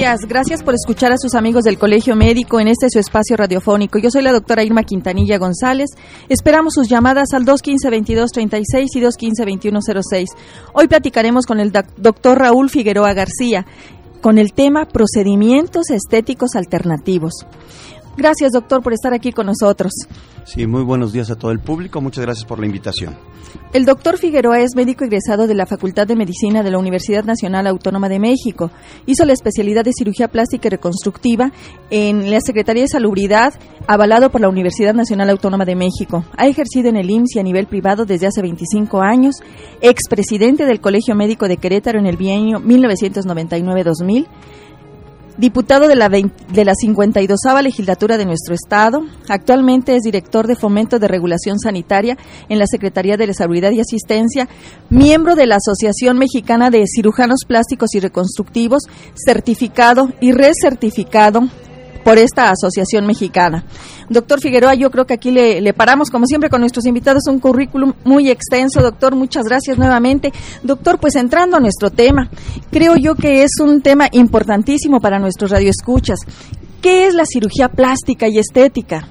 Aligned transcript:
Gracias 0.00 0.62
por 0.62 0.74
escuchar 0.74 1.10
a 1.10 1.18
sus 1.18 1.34
amigos 1.34 1.64
del 1.64 1.76
Colegio 1.76 2.14
Médico 2.14 2.60
en 2.60 2.68
este 2.68 2.88
su 2.88 3.00
espacio 3.00 3.36
radiofónico. 3.36 3.98
Yo 3.98 4.12
soy 4.12 4.22
la 4.22 4.30
doctora 4.30 4.62
Irma 4.62 4.84
Quintanilla 4.84 5.38
González. 5.38 5.90
Esperamos 6.28 6.74
sus 6.74 6.88
llamadas 6.88 7.34
al 7.34 7.44
215-2236 7.44 8.86
y 8.94 9.00
215-2106. 9.00 10.26
Hoy 10.72 10.86
platicaremos 10.86 11.46
con 11.46 11.58
el 11.58 11.72
doctor 11.72 12.38
Raúl 12.38 12.70
Figueroa 12.70 13.12
García 13.12 13.66
con 14.20 14.38
el 14.38 14.52
tema 14.52 14.86
procedimientos 14.86 15.90
estéticos 15.90 16.54
alternativos. 16.54 17.44
Gracias, 18.18 18.50
doctor, 18.50 18.82
por 18.82 18.92
estar 18.92 19.14
aquí 19.14 19.30
con 19.30 19.46
nosotros. 19.46 19.92
Sí, 20.42 20.66
muy 20.66 20.82
buenos 20.82 21.12
días 21.12 21.30
a 21.30 21.36
todo 21.36 21.52
el 21.52 21.60
público. 21.60 22.00
Muchas 22.00 22.24
gracias 22.24 22.44
por 22.44 22.58
la 22.58 22.66
invitación. 22.66 23.16
El 23.72 23.84
doctor 23.84 24.18
Figueroa 24.18 24.58
es 24.58 24.74
médico 24.74 25.04
egresado 25.04 25.46
de 25.46 25.54
la 25.54 25.66
Facultad 25.66 26.04
de 26.04 26.16
Medicina 26.16 26.64
de 26.64 26.72
la 26.72 26.78
Universidad 26.78 27.22
Nacional 27.22 27.68
Autónoma 27.68 28.08
de 28.08 28.18
México. 28.18 28.72
Hizo 29.06 29.24
la 29.24 29.34
especialidad 29.34 29.84
de 29.84 29.92
cirugía 29.96 30.26
plástica 30.26 30.66
y 30.66 30.70
reconstructiva 30.70 31.52
en 31.90 32.28
la 32.28 32.40
Secretaría 32.40 32.82
de 32.82 32.88
Salubridad, 32.88 33.54
avalado 33.86 34.30
por 34.30 34.40
la 34.40 34.48
Universidad 34.48 34.94
Nacional 34.94 35.30
Autónoma 35.30 35.64
de 35.64 35.76
México. 35.76 36.24
Ha 36.36 36.48
ejercido 36.48 36.88
en 36.88 36.96
el 36.96 37.08
IMSS 37.08 37.36
y 37.36 37.38
a 37.38 37.44
nivel 37.44 37.68
privado 37.68 38.04
desde 38.04 38.26
hace 38.26 38.42
25 38.42 39.00
años, 39.00 39.36
expresidente 39.80 40.66
del 40.66 40.80
Colegio 40.80 41.14
Médico 41.14 41.46
de 41.46 41.58
Querétaro 41.58 42.00
en 42.00 42.06
el 42.06 42.16
bienio 42.16 42.58
1999-2000 42.58 44.26
diputado 45.38 45.88
de 45.88 45.96
la, 45.96 46.08
de 46.08 46.64
la 46.64 46.74
52 46.74 47.38
legislatura 47.62 48.18
de 48.18 48.26
nuestro 48.26 48.54
Estado. 48.54 49.02
Actualmente 49.28 49.96
es 49.96 50.02
director 50.02 50.46
de 50.46 50.56
Fomento 50.56 50.98
de 50.98 51.08
Regulación 51.08 51.58
Sanitaria 51.58 52.18
en 52.48 52.58
la 52.58 52.66
Secretaría 52.66 53.16
de 53.16 53.32
Salud 53.32 53.56
y 53.56 53.80
Asistencia, 53.80 54.48
miembro 54.90 55.34
de 55.34 55.46
la 55.46 55.56
Asociación 55.56 56.18
Mexicana 56.18 56.70
de 56.70 56.84
Cirujanos 56.86 57.40
Plásticos 57.46 57.94
y 57.94 58.00
Reconstructivos, 58.00 58.82
certificado 59.14 60.10
y 60.20 60.32
recertificado 60.32 61.48
por 62.04 62.18
esta 62.18 62.50
asociación 62.50 63.06
mexicana. 63.06 63.64
Doctor 64.08 64.40
Figueroa, 64.40 64.74
yo 64.74 64.90
creo 64.90 65.06
que 65.06 65.14
aquí 65.14 65.30
le, 65.30 65.72
paramos, 65.74 66.10
como 66.10 66.26
siempre, 66.26 66.48
con 66.48 66.60
nuestros 66.60 66.86
invitados 66.86 67.24
un 67.28 67.38
currículum 67.38 67.92
muy 68.04 68.30
extenso. 68.30 68.80
Doctor, 68.80 69.14
muchas 69.14 69.44
gracias 69.44 69.76
nuevamente. 69.78 70.32
Doctor, 70.62 70.98
pues 70.98 71.16
entrando 71.16 71.56
a 71.56 71.60
nuestro 71.60 71.90
tema, 71.90 72.30
creo 72.70 72.96
yo 72.96 73.14
que 73.14 73.42
es 73.42 73.52
un 73.60 73.82
tema 73.82 74.08
importantísimo 74.12 75.00
para 75.00 75.18
nuestros 75.18 75.50
radioescuchas. 75.50 76.20
¿Qué 76.80 77.06
es 77.06 77.14
la 77.14 77.24
cirugía 77.26 77.68
plástica 77.68 78.28
y 78.28 78.38
estética? 78.38 79.08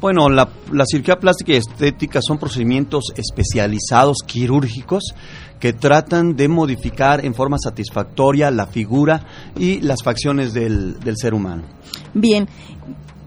Bueno, 0.00 0.28
la, 0.28 0.50
la, 0.70 0.84
cirugía 0.84 1.16
plástica 1.16 1.52
y 1.52 1.56
estética 1.56 2.20
son 2.20 2.36
procedimientos 2.36 3.04
especializados 3.16 4.18
quirúrgicos 4.26 5.14
que 5.58 5.72
tratan 5.72 6.36
de 6.36 6.46
modificar 6.46 7.24
en 7.24 7.34
forma 7.34 7.56
satisfactoria 7.58 8.50
la 8.50 8.66
figura 8.66 9.24
y 9.58 9.80
las 9.80 10.02
facciones 10.02 10.52
del, 10.52 11.00
del 11.00 11.16
ser 11.16 11.32
humano. 11.32 11.62
Bien, 12.12 12.46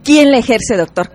¿quién 0.07 0.31
le 0.31 0.37
ejerce, 0.37 0.77
doctor? 0.77 1.11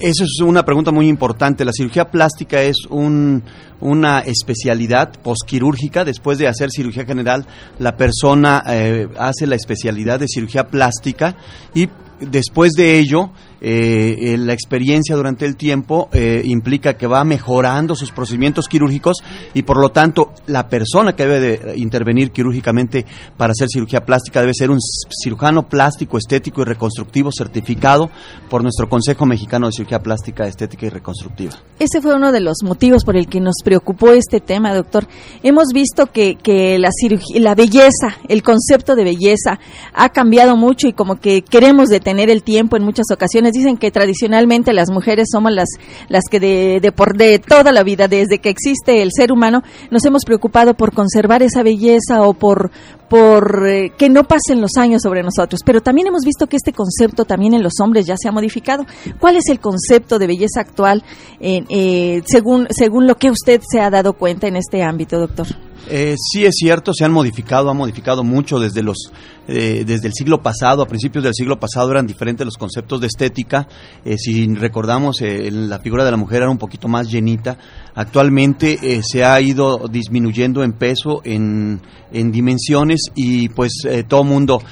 Esa 0.00 0.24
es 0.24 0.40
una 0.42 0.64
pregunta 0.64 0.90
muy 0.90 1.06
importante. 1.06 1.64
La 1.66 1.72
cirugía 1.72 2.10
plástica 2.10 2.62
es 2.62 2.76
un, 2.88 3.42
una 3.80 4.20
especialidad 4.20 5.12
posquirúrgica. 5.22 6.04
Después 6.04 6.38
de 6.38 6.48
hacer 6.48 6.70
cirugía 6.70 7.04
general, 7.04 7.46
la 7.78 7.96
persona 7.96 8.62
eh, 8.68 9.06
hace 9.18 9.46
la 9.46 9.56
especialidad 9.56 10.18
de 10.18 10.28
cirugía 10.28 10.68
plástica 10.68 11.36
y 11.74 11.88
después 12.20 12.72
de 12.72 12.98
ello 12.98 13.32
eh, 13.60 14.36
la 14.38 14.52
experiencia 14.52 15.16
durante 15.16 15.44
el 15.44 15.56
tiempo 15.56 16.08
eh, 16.12 16.42
implica 16.44 16.94
que 16.94 17.06
va 17.06 17.24
mejorando 17.24 17.94
sus 17.94 18.10
procedimientos 18.10 18.68
quirúrgicos 18.68 19.18
y 19.54 19.62
por 19.62 19.78
lo 19.78 19.90
tanto 19.90 20.32
la 20.46 20.68
persona 20.68 21.14
que 21.14 21.26
debe 21.26 21.40
de 21.40 21.76
intervenir 21.76 22.30
quirúrgicamente 22.30 23.04
para 23.36 23.52
hacer 23.52 23.68
cirugía 23.68 24.04
plástica 24.04 24.40
debe 24.40 24.54
ser 24.54 24.70
un 24.70 24.78
cirujano 25.22 25.68
plástico, 25.68 26.16
estético 26.16 26.62
y 26.62 26.64
reconstructivo 26.64 27.30
certificado 27.32 28.10
por 28.48 28.62
nuestro 28.62 28.88
Consejo 28.88 29.26
Mexicano 29.26 29.66
de 29.66 29.72
Cirugía 29.72 30.00
Plástica, 30.00 30.46
Estética 30.46 30.86
y 30.86 30.90
Reconstructiva. 30.90 31.52
Ese 31.78 32.00
fue 32.00 32.14
uno 32.14 32.32
de 32.32 32.40
los 32.40 32.58
motivos 32.62 33.04
por 33.04 33.16
el 33.16 33.28
que 33.28 33.40
nos 33.40 33.56
preocupó 33.64 34.12
este 34.12 34.40
tema, 34.40 34.74
doctor. 34.74 35.06
Hemos 35.42 35.68
visto 35.72 36.06
que, 36.06 36.36
que 36.36 36.78
la, 36.78 36.90
cirugía, 36.92 37.40
la 37.40 37.54
belleza, 37.54 38.16
el 38.28 38.42
concepto 38.42 38.94
de 38.94 39.04
belleza 39.04 39.58
ha 39.92 40.08
cambiado 40.10 40.56
mucho 40.56 40.88
y 40.88 40.92
como 40.92 41.16
que 41.20 41.42
queremos 41.42 41.88
detener 41.88 42.30
el 42.30 42.42
tiempo 42.42 42.76
en 42.76 42.84
muchas 42.84 43.06
ocasiones 43.12 43.49
dicen 43.52 43.76
que 43.76 43.90
tradicionalmente 43.90 44.72
las 44.72 44.90
mujeres 44.90 45.28
somos 45.30 45.52
las, 45.52 45.68
las 46.08 46.24
que 46.30 46.40
de, 46.40 46.80
de, 46.80 46.92
por, 46.92 47.16
de 47.16 47.38
toda 47.38 47.72
la 47.72 47.82
vida, 47.82 48.08
desde 48.08 48.38
que 48.38 48.50
existe 48.50 49.02
el 49.02 49.10
ser 49.14 49.32
humano, 49.32 49.62
nos 49.90 50.04
hemos 50.04 50.24
preocupado 50.24 50.74
por 50.74 50.92
conservar 50.92 51.42
esa 51.42 51.62
belleza 51.62 52.22
o 52.22 52.34
por, 52.34 52.70
por 53.08 53.66
eh, 53.66 53.92
que 53.96 54.08
no 54.08 54.24
pasen 54.24 54.60
los 54.60 54.76
años 54.76 55.02
sobre 55.02 55.22
nosotros. 55.22 55.60
Pero 55.64 55.80
también 55.80 56.08
hemos 56.08 56.24
visto 56.24 56.46
que 56.46 56.56
este 56.56 56.72
concepto 56.72 57.24
también 57.24 57.54
en 57.54 57.62
los 57.62 57.74
hombres 57.80 58.06
ya 58.06 58.16
se 58.16 58.28
ha 58.28 58.32
modificado. 58.32 58.86
¿Cuál 59.18 59.36
es 59.36 59.48
el 59.48 59.60
concepto 59.60 60.18
de 60.18 60.26
belleza 60.26 60.60
actual 60.60 61.02
eh, 61.40 62.22
según, 62.26 62.66
según 62.70 63.06
lo 63.06 63.16
que 63.16 63.30
usted 63.30 63.60
se 63.68 63.80
ha 63.80 63.90
dado 63.90 64.14
cuenta 64.14 64.46
en 64.48 64.56
este 64.56 64.82
ámbito, 64.82 65.18
doctor? 65.18 65.46
Eh, 65.88 66.14
sí 66.16 66.44
es 66.44 66.54
cierto, 66.56 66.92
se 66.92 67.04
han 67.04 67.12
modificado, 67.12 67.70
ha 67.70 67.74
modificado 67.74 68.22
mucho 68.22 68.58
desde 68.58 68.82
los 68.82 69.10
eh, 69.48 69.82
desde 69.84 70.06
el 70.06 70.12
siglo 70.14 70.40
pasado, 70.42 70.82
a 70.82 70.86
principios 70.86 71.24
del 71.24 71.34
siglo 71.34 71.58
pasado 71.58 71.90
eran 71.90 72.06
diferentes 72.06 72.44
los 72.44 72.56
conceptos 72.56 73.00
de 73.00 73.08
estética. 73.08 73.66
Eh, 74.04 74.16
si 74.16 74.46
recordamos, 74.54 75.16
la 75.20 75.80
figura 75.80 76.04
de 76.04 76.12
la 76.12 76.16
mujer 76.16 76.42
era 76.42 76.50
un 76.50 76.58
poquito 76.58 76.86
más 76.86 77.10
llenita. 77.10 77.58
Actualmente 77.96 79.02
se 79.02 79.24
ha 79.24 79.40
ido 79.40 79.88
disminuyendo 79.88 80.62
en 80.62 80.72
peso, 80.72 81.20
en, 81.24 81.80
en 82.12 82.30
dimensiones 82.30 83.10
y 83.16 83.48
pues 83.48 83.72
todo 84.06 84.22
mundo 84.22 84.62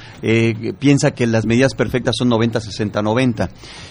piensa 0.79 1.11
que 1.11 1.27
las 1.27 1.45
medidas 1.45 1.75
perfectas 1.75 2.15
son 2.17 2.29
90, 2.29 2.61
60, 2.61 3.01
90 3.01 3.49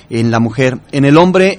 en 0.09 0.31
la 0.31 0.41
mujer. 0.41 0.81
En 0.91 1.05
el 1.05 1.19
hombre 1.19 1.59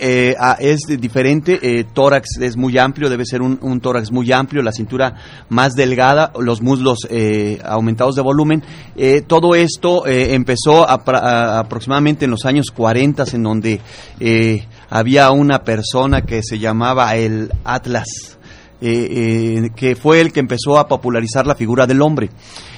es 0.59 0.79
diferente, 0.99 1.85
tórax 1.93 2.39
es 2.41 2.57
muy 2.57 2.77
amplio, 2.79 3.09
debe 3.09 3.25
ser 3.25 3.43
un 3.43 3.79
tórax 3.79 4.11
muy 4.11 4.31
amplio, 4.31 4.63
la 4.63 4.71
cintura 4.71 5.15
más 5.49 5.75
delgada, 5.75 6.31
los 6.39 6.61
muslos 6.61 6.99
eh, 7.09 7.59
aumentados 7.63 8.15
de 8.15 8.21
volumen. 8.21 8.63
Eh, 8.95 9.21
todo 9.21 9.55
esto 9.55 10.05
eh, 10.05 10.33
empezó 10.33 10.87
aproximadamente 10.87 12.25
en 12.25 12.31
los 12.31 12.45
años 12.45 12.67
40, 12.73 13.25
en 13.33 13.43
donde 13.43 13.81
había 14.89 15.31
una 15.31 15.63
persona 15.63 16.21
que 16.21 16.41
se 16.43 16.59
llamaba 16.59 17.15
el 17.15 17.51
Atlas. 17.63 18.37
que 18.79 19.97
fue 20.01 20.21
el 20.21 20.31
que 20.31 20.39
empezó 20.39 20.79
a 20.79 20.87
popularizar 20.87 21.45
la 21.45 21.55
figura 21.55 21.85
del 21.85 22.01
hombre. 22.01 22.29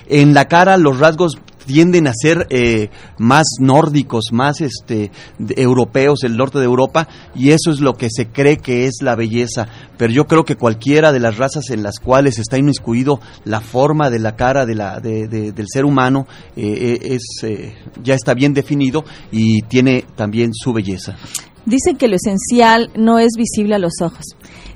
En 0.08 0.34
la 0.34 0.48
cara 0.48 0.78
los 0.78 1.00
rasgos 1.00 1.38
tienden 1.66 2.08
a 2.08 2.14
ser 2.14 2.48
eh, 2.50 2.90
más 3.18 3.46
nórdicos, 3.60 4.32
más 4.32 4.62
este, 4.62 5.12
europeos, 5.56 6.24
el 6.24 6.38
norte 6.38 6.60
de 6.60 6.66
Europa, 6.66 7.08
y 7.36 7.52
eso 7.52 7.72
es 7.72 7.80
lo 7.80 7.94
que 7.94 8.10
se 8.10 8.28
cree 8.28 8.58
que 8.58 8.86
es 8.86 9.02
la 9.02 9.16
belleza. 9.16 9.68
Pero 9.98 10.14
yo 10.14 10.26
creo 10.26 10.44
que 10.44 10.56
cualquiera 10.56 11.12
de 11.12 11.20
las 11.20 11.38
razas 11.38 11.70
en 11.70 11.84
las 11.84 12.00
cuales 12.00 12.40
está 12.40 12.58
inmiscuido 12.58 13.20
la 13.46 13.62
forma 13.62 14.10
de 14.10 14.20
la 14.20 14.36
cara 14.36 14.66
de 14.66 14.76
la, 14.76 15.00
del 15.00 15.66
ser 15.68 15.86
humano 15.86 16.28
eh, 16.56 17.00
eh, 17.02 17.16
es, 17.16 17.46
ya 18.02 18.16
está 18.16 18.34
bien 18.34 18.54
definido 18.54 19.06
y 19.32 19.62
tiene 19.64 20.06
también 20.16 20.52
su 20.54 20.74
belleza. 20.74 21.16
Dicen 21.66 21.98
que 21.98 22.08
lo 22.08 22.16
esencial 22.16 22.92
no 22.96 23.20
es 23.20 23.34
visible 23.38 23.76
a 23.76 23.80
los 23.80 23.94
ojos. 24.02 24.26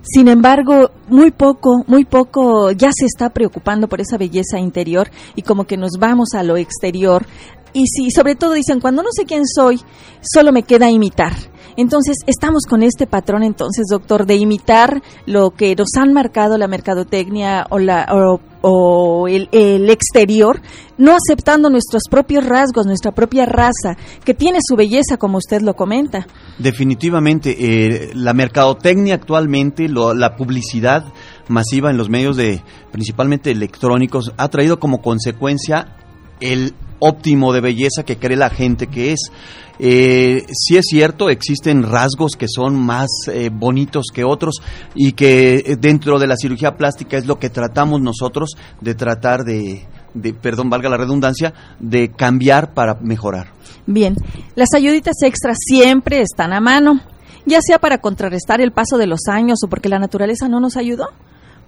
Sin 0.04 0.28
embargo, 0.28 0.92
muy 1.08 1.32
poco, 1.32 1.84
muy 1.88 2.06
poco 2.06 2.72
ya 2.72 2.90
se 2.96 3.06
está 3.06 3.32
preocupando 3.32 3.88
por 3.88 4.02
esa 4.02 4.18
belleza 4.18 4.60
interior 4.60 5.10
y 5.36 5.42
como 5.42 5.66
que 5.66 5.78
nos 5.78 5.94
vamos 6.00 6.30
a 6.36 6.44
lo 6.44 6.58
exterior. 6.58 7.26
Y 7.74 7.88
si, 7.88 8.12
sobre 8.12 8.36
todo 8.36 8.54
dicen, 8.54 8.80
cuando 8.80 9.02
no 9.02 9.10
sé 9.12 9.26
quién 9.26 9.48
soy, 9.48 9.82
solo 10.22 10.52
me 10.52 10.64
queda 10.64 10.90
imitar. 10.90 11.34
Entonces, 11.76 12.18
estamos 12.26 12.66
con 12.70 12.84
este 12.84 13.06
patrón, 13.06 13.44
entonces, 13.44 13.88
doctor, 13.90 14.26
de 14.26 14.36
imitar 14.36 15.02
lo 15.26 15.52
que 15.52 15.76
nos 15.76 15.90
han 15.98 16.14
marcado 16.14 16.58
la 16.58 16.68
mercadotecnia 16.68 17.68
o, 17.70 17.80
la, 17.80 18.08
el, 19.28 19.90
exterior, 19.90 20.62
no 20.98 21.16
aceptando 21.16 21.70
nuestros 21.70 22.04
propios 22.10 22.46
rasgos, 22.46 22.86
nuestra 22.86 23.12
propia 23.12 23.46
raza, 23.46 23.98
que 24.24 24.34
tiene 24.34 24.60
su 24.62 24.76
belleza, 24.76 25.18
como 25.18 25.38
usted 25.38 25.62
lo 25.62 25.74
comenta. 25.76 26.28
Definitivamente, 26.58 27.56
eh, 27.60 28.12
la 28.14 28.34
mercadotecnia 28.34 29.16
actualmente, 29.16 29.88
la 29.88 30.36
publicidad 30.36 31.06
masiva 31.48 31.90
en 31.90 31.98
los 31.98 32.10
medios 32.10 32.38
de, 32.38 32.64
principalmente 32.92 33.52
electrónicos, 33.52 34.34
ha 34.38 34.50
traído 34.50 34.80
como 34.80 35.02
consecuencia 35.02 35.96
el 36.40 36.74
óptimo 37.00 37.54
de 37.54 37.62
belleza 37.62 38.04
que 38.06 38.18
cree 38.18 38.38
la 38.38 38.50
gente 38.50 38.88
que 38.88 39.12
es. 39.14 39.32
Eh, 39.78 40.46
sí 40.54 40.78
es 40.78 40.86
cierto, 40.90 41.30
existen 41.30 41.84
rasgos 41.84 42.36
que 42.38 42.48
son 42.48 42.80
más 42.80 43.10
eh, 43.28 43.50
bonitos 43.52 44.06
que 44.14 44.24
otros 44.24 44.62
y 44.94 45.12
que 45.12 45.56
eh, 45.56 45.76
dentro 45.78 46.18
de 46.18 46.28
la 46.28 46.38
cirugía 46.38 46.78
plástica 46.78 47.18
es 47.18 47.26
lo 47.26 47.40
que 47.40 47.50
tratamos 47.50 48.02
nosotros 48.02 48.52
de 48.80 48.96
tratar 48.96 49.44
de, 49.44 49.86
de, 50.14 50.34
perdón, 50.34 50.70
valga 50.70 50.90
la 50.90 50.98
redundancia, 50.98 51.54
de 51.80 52.10
cambiar 52.10 52.74
para 52.74 52.96
mejorar. 53.02 53.52
Bien, 53.86 54.16
las 54.56 54.74
ayuditas 54.74 55.16
extras 55.24 55.58
siempre 55.60 56.22
están 56.22 56.54
a 56.54 56.62
mano, 56.62 57.02
ya 57.46 57.60
sea 57.62 57.78
para 57.78 57.98
contrarrestar 57.98 58.62
el 58.62 58.72
paso 58.72 58.98
de 58.98 59.08
los 59.08 59.28
años 59.28 59.60
o 59.64 59.68
porque 59.68 59.90
la 59.90 60.00
naturaleza 60.00 60.48
no 60.48 60.62
nos 60.62 60.78
ayudó 60.78 61.10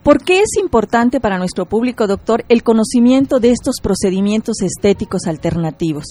¿Por 0.04 0.24
qué 0.24 0.40
es 0.40 0.58
importante 0.60 1.20
para 1.20 1.38
nuestro 1.38 1.66
público, 1.66 2.08
doctor, 2.08 2.46
el 2.50 2.64
conocimiento 2.64 3.40
de 3.40 3.52
estos 3.52 3.76
procedimientos 3.82 4.62
estéticos 4.62 5.28
alternativos? 5.28 6.06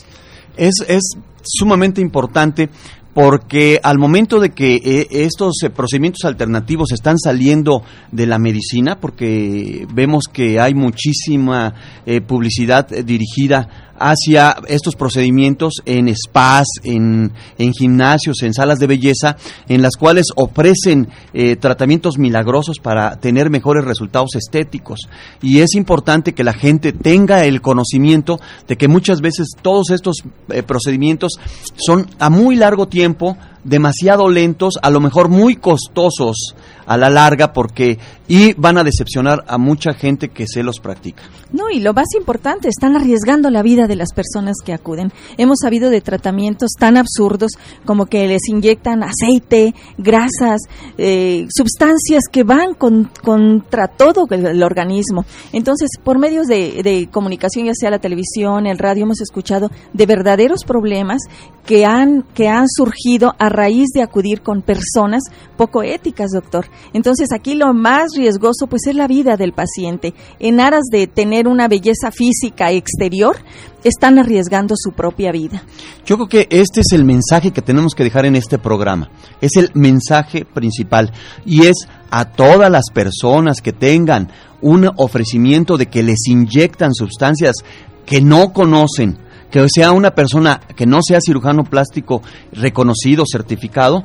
Es, 0.57 0.75
es 0.87 1.03
sumamente 1.43 2.01
importante 2.01 2.69
porque 3.17 3.81
al 3.83 3.97
momento 3.97 4.41
de 4.41 4.51
que 4.51 4.75
eh, 4.77 5.07
estos 5.11 5.63
eh, 5.63 5.71
procedimientos 5.71 6.27
alternativos 6.27 6.93
están 6.93 7.19
saliendo 7.19 7.83
de 8.13 8.27
la 8.27 8.39
medicina, 8.39 9.01
porque 9.01 9.87
vemos 9.91 10.25
que 10.31 10.61
hay 10.61 10.75
muchísima 10.75 11.73
eh, 12.05 12.21
publicidad 12.21 12.87
dirigida 12.87 13.86
hacia 13.99 14.57
estos 14.69 14.97
procedimientos 14.97 15.75
en 15.85 16.15
spas, 16.15 16.67
en, 16.85 17.33
en, 17.59 17.73
gimnasios, 17.73 18.43
en 18.43 18.55
salas 18.55 18.79
de 18.79 18.87
belleza, 18.87 19.37
en 19.69 19.83
las 19.83 19.97
cuales 19.97 20.27
ofrecen 20.37 21.09
eh, 21.33 21.57
tratamientos 21.57 22.19
milagrosos 22.19 22.79
para 22.79 23.17
tener 23.17 23.51
mejores 23.51 23.85
resultados 23.85 24.35
estéticos. 24.37 25.01
Y 25.43 25.61
es 25.61 25.75
importante 25.75 26.35
que 26.35 26.45
la 26.45 26.53
gente 26.53 26.93
tenga 26.93 27.45
el 27.45 27.61
conocimiento 27.61 28.41
de 28.67 28.77
que 28.77 28.89
muchas 28.89 29.21
veces 29.21 29.49
todos 29.61 29.91
estos 29.91 30.17
eh, 30.49 30.63
procedimientos 30.63 31.33
son 31.77 32.07
a 32.19 32.31
muy 32.31 32.57
largo 32.57 32.89
tiempo 32.89 33.37
demasiado 33.65 34.29
lentos, 34.29 34.75
a 34.81 34.91
lo 34.91 35.01
mejor 35.01 35.29
muy 35.29 35.57
costosos 35.57 36.55
a 36.87 36.97
la 36.97 37.11
larga 37.11 37.53
porque 37.53 37.99
y 38.29 38.55
van 38.55 38.79
a 38.79 38.85
decepcionar 38.85 39.45
a 39.47 39.59
mucha 39.59 39.95
gente 39.95 40.29
que 40.29 40.47
se 40.47 40.63
los 40.63 40.81
practica. 40.81 41.23
No, 41.53 41.71
y 41.71 41.81
lo 41.81 41.93
más 41.93 42.09
importante, 42.17 42.69
están 42.69 42.97
arriesgando 42.97 43.51
la 43.51 43.63
vida 43.63 43.87
de 43.87 43.97
las 43.97 44.13
personas 44.13 44.57
que 44.65 44.73
acuden. 44.73 45.13
Hemos 45.39 45.59
sabido 45.63 45.91
de 45.91 46.01
tratamientos 46.01 46.71
tan 46.79 46.97
absurdos 46.97 47.53
como 47.85 48.07
que 48.07 48.27
les 48.27 48.49
inyectan 48.49 49.05
aceite, 49.05 49.75
grasas, 49.97 50.63
eh, 50.99 51.47
sustancias 51.51 52.25
que 52.31 52.43
van 52.43 52.75
contra 52.75 53.89
todo 53.89 54.27
el, 54.31 54.63
organismo. 54.63 55.25
Entonces, 55.53 55.91
por 56.03 56.19
medios 56.19 56.47
de, 56.47 56.83
de 56.83 57.09
comunicación, 57.11 57.67
ya 57.67 57.75
sea 57.75 57.91
la 57.91 58.01
televisión, 58.01 58.67
el 58.67 58.79
radio, 58.79 59.05
hemos 59.05 59.21
escuchado 59.21 59.71
de 59.93 60.07
verdaderos 60.07 60.65
problemas 60.65 61.23
que 61.65 61.85
han, 61.85 62.23
que 62.35 62.49
han 62.49 62.69
surgido 62.69 63.35
a 63.39 63.49
raíz 63.49 63.89
de 63.95 64.03
acudir 64.03 64.43
con 64.43 64.63
personas 64.63 65.23
poco 65.57 65.83
éticas, 65.83 66.31
doctor. 66.31 66.67
Entonces 66.93 67.29
aquí 67.33 67.55
lo 67.55 67.75
más 67.75 68.13
riesgoso 68.17 68.67
pues 68.69 68.87
es 68.87 68.95
la 68.95 69.07
vida 69.07 69.37
del 69.37 69.53
paciente. 69.53 70.15
En 70.39 70.61
aras 70.61 70.85
de 70.91 71.07
tener 71.07 71.49
una 71.49 71.69
belleza 71.69 72.11
física 72.11 72.71
exterior, 72.73 73.37
están 73.85 74.19
arriesgando 74.19 74.75
su 74.77 74.93
propia 74.93 75.33
vida. 75.33 75.63
Yo 76.05 76.17
creo 76.17 76.29
que 76.29 76.49
este 76.51 76.81
es 76.81 76.93
el 76.93 77.05
mensaje 77.05 77.53
que 77.53 77.63
tenemos 77.63 77.95
que 77.95 78.05
dejar 78.05 78.27
en 78.27 78.37
este 78.37 78.59
programa. 78.59 79.11
Es 79.41 79.57
el 79.57 79.71
mensaje 79.75 80.45
principal 80.45 81.13
y 81.45 81.67
es 81.67 81.89
a 82.11 82.33
todas 82.33 82.71
las 82.71 82.91
personas 82.93 83.61
que 83.61 83.73
tengan 83.73 84.31
un 84.61 84.91
ofrecimiento 84.97 85.77
de 85.77 85.87
que 85.87 86.03
les 86.03 86.27
inyectan 86.27 86.95
sustancias 86.95 87.57
que 88.05 88.21
no 88.21 88.53
conocen, 88.53 89.19
que 89.51 89.67
sea 89.69 89.93
una 89.93 90.13
persona 90.13 90.61
que 90.77 90.87
no 90.87 91.01
sea 91.03 91.21
cirujano 91.21 91.65
plástico 91.65 92.23
reconocido, 92.53 93.25
certificado, 93.31 94.05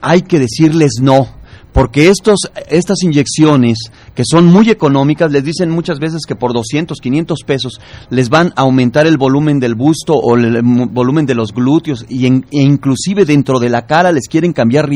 hay 0.00 0.22
que 0.22 0.38
decirles 0.38 0.94
no 1.00 1.28
porque 1.74 2.08
estos, 2.08 2.38
estas 2.68 3.02
inyecciones, 3.02 3.90
que 4.14 4.22
son 4.24 4.46
muy 4.46 4.70
económicas, 4.70 5.32
les 5.32 5.42
dicen 5.42 5.70
muchas 5.70 5.98
veces 5.98 6.20
que 6.24 6.36
por 6.36 6.52
200, 6.52 7.00
500 7.00 7.40
pesos 7.44 7.80
les 8.10 8.28
van 8.28 8.52
a 8.54 8.62
aumentar 8.62 9.08
el 9.08 9.18
volumen 9.18 9.58
del 9.58 9.74
busto 9.74 10.14
o 10.14 10.36
el 10.36 10.62
volumen 10.62 11.26
de 11.26 11.34
los 11.34 11.52
glúteos 11.52 12.06
y 12.08 12.26
e 12.26 12.42
inclusive 12.52 13.24
dentro 13.24 13.58
de 13.58 13.70
la 13.70 13.86
cara 13.86 14.12
les 14.12 14.28
quieren 14.28 14.52
cambiar 14.52 14.88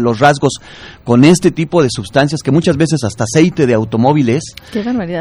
los 0.00 0.20
rasgos 0.20 0.54
con 1.04 1.24
este 1.24 1.50
tipo 1.50 1.82
de 1.82 1.90
sustancias 1.90 2.40
que 2.42 2.50
muchas 2.50 2.78
veces 2.78 3.04
hasta 3.04 3.24
aceite 3.24 3.66
de 3.66 3.74
automóviles. 3.74 4.54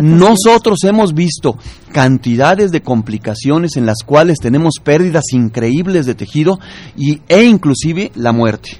Nosotros 0.01 0.81
hemos 0.85 1.13
visto 1.13 1.57
cantidades 1.91 2.71
de 2.71 2.83
complicaciones 2.83 3.75
en 3.75 3.85
las 3.85 3.97
cuales 4.05 4.37
tenemos 4.39 4.75
pérdidas 4.81 5.25
increíbles 5.33 6.05
de 6.05 6.15
tejido 6.15 6.57
y, 6.95 7.19
e 7.27 7.43
inclusive 7.43 8.13
la 8.15 8.31
muerte. 8.31 8.79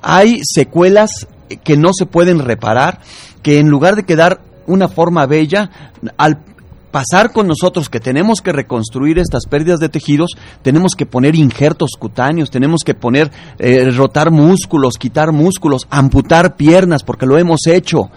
Hay 0.00 0.40
secuelas 0.42 1.26
que 1.48 1.76
no 1.76 1.90
se 1.92 2.06
pueden 2.06 2.40
reparar, 2.40 3.00
que 3.42 3.58
en 3.58 3.68
lugar 3.68 3.96
de 3.96 4.04
quedar 4.04 4.40
una 4.66 4.88
forma 4.88 5.26
bella, 5.26 5.70
al 6.16 6.38
pasar 6.90 7.32
con 7.32 7.46
nosotros 7.46 7.88
que 7.88 8.00
tenemos 8.00 8.40
que 8.40 8.52
reconstruir 8.52 9.18
estas 9.18 9.46
pérdidas 9.46 9.80
de 9.80 9.88
tejidos, 9.88 10.30
tenemos 10.62 10.94
que 10.94 11.06
poner 11.06 11.34
injertos 11.34 11.92
cutáneos, 11.98 12.50
tenemos 12.50 12.82
que 12.84 12.94
poner, 12.94 13.30
eh, 13.58 13.90
rotar 13.90 14.30
músculos, 14.30 14.94
quitar 14.98 15.32
músculos, 15.32 15.86
amputar 15.90 16.56
piernas, 16.56 17.02
porque 17.02 17.26
lo 17.26 17.38
hemos 17.38 17.66
hecho 17.66 18.10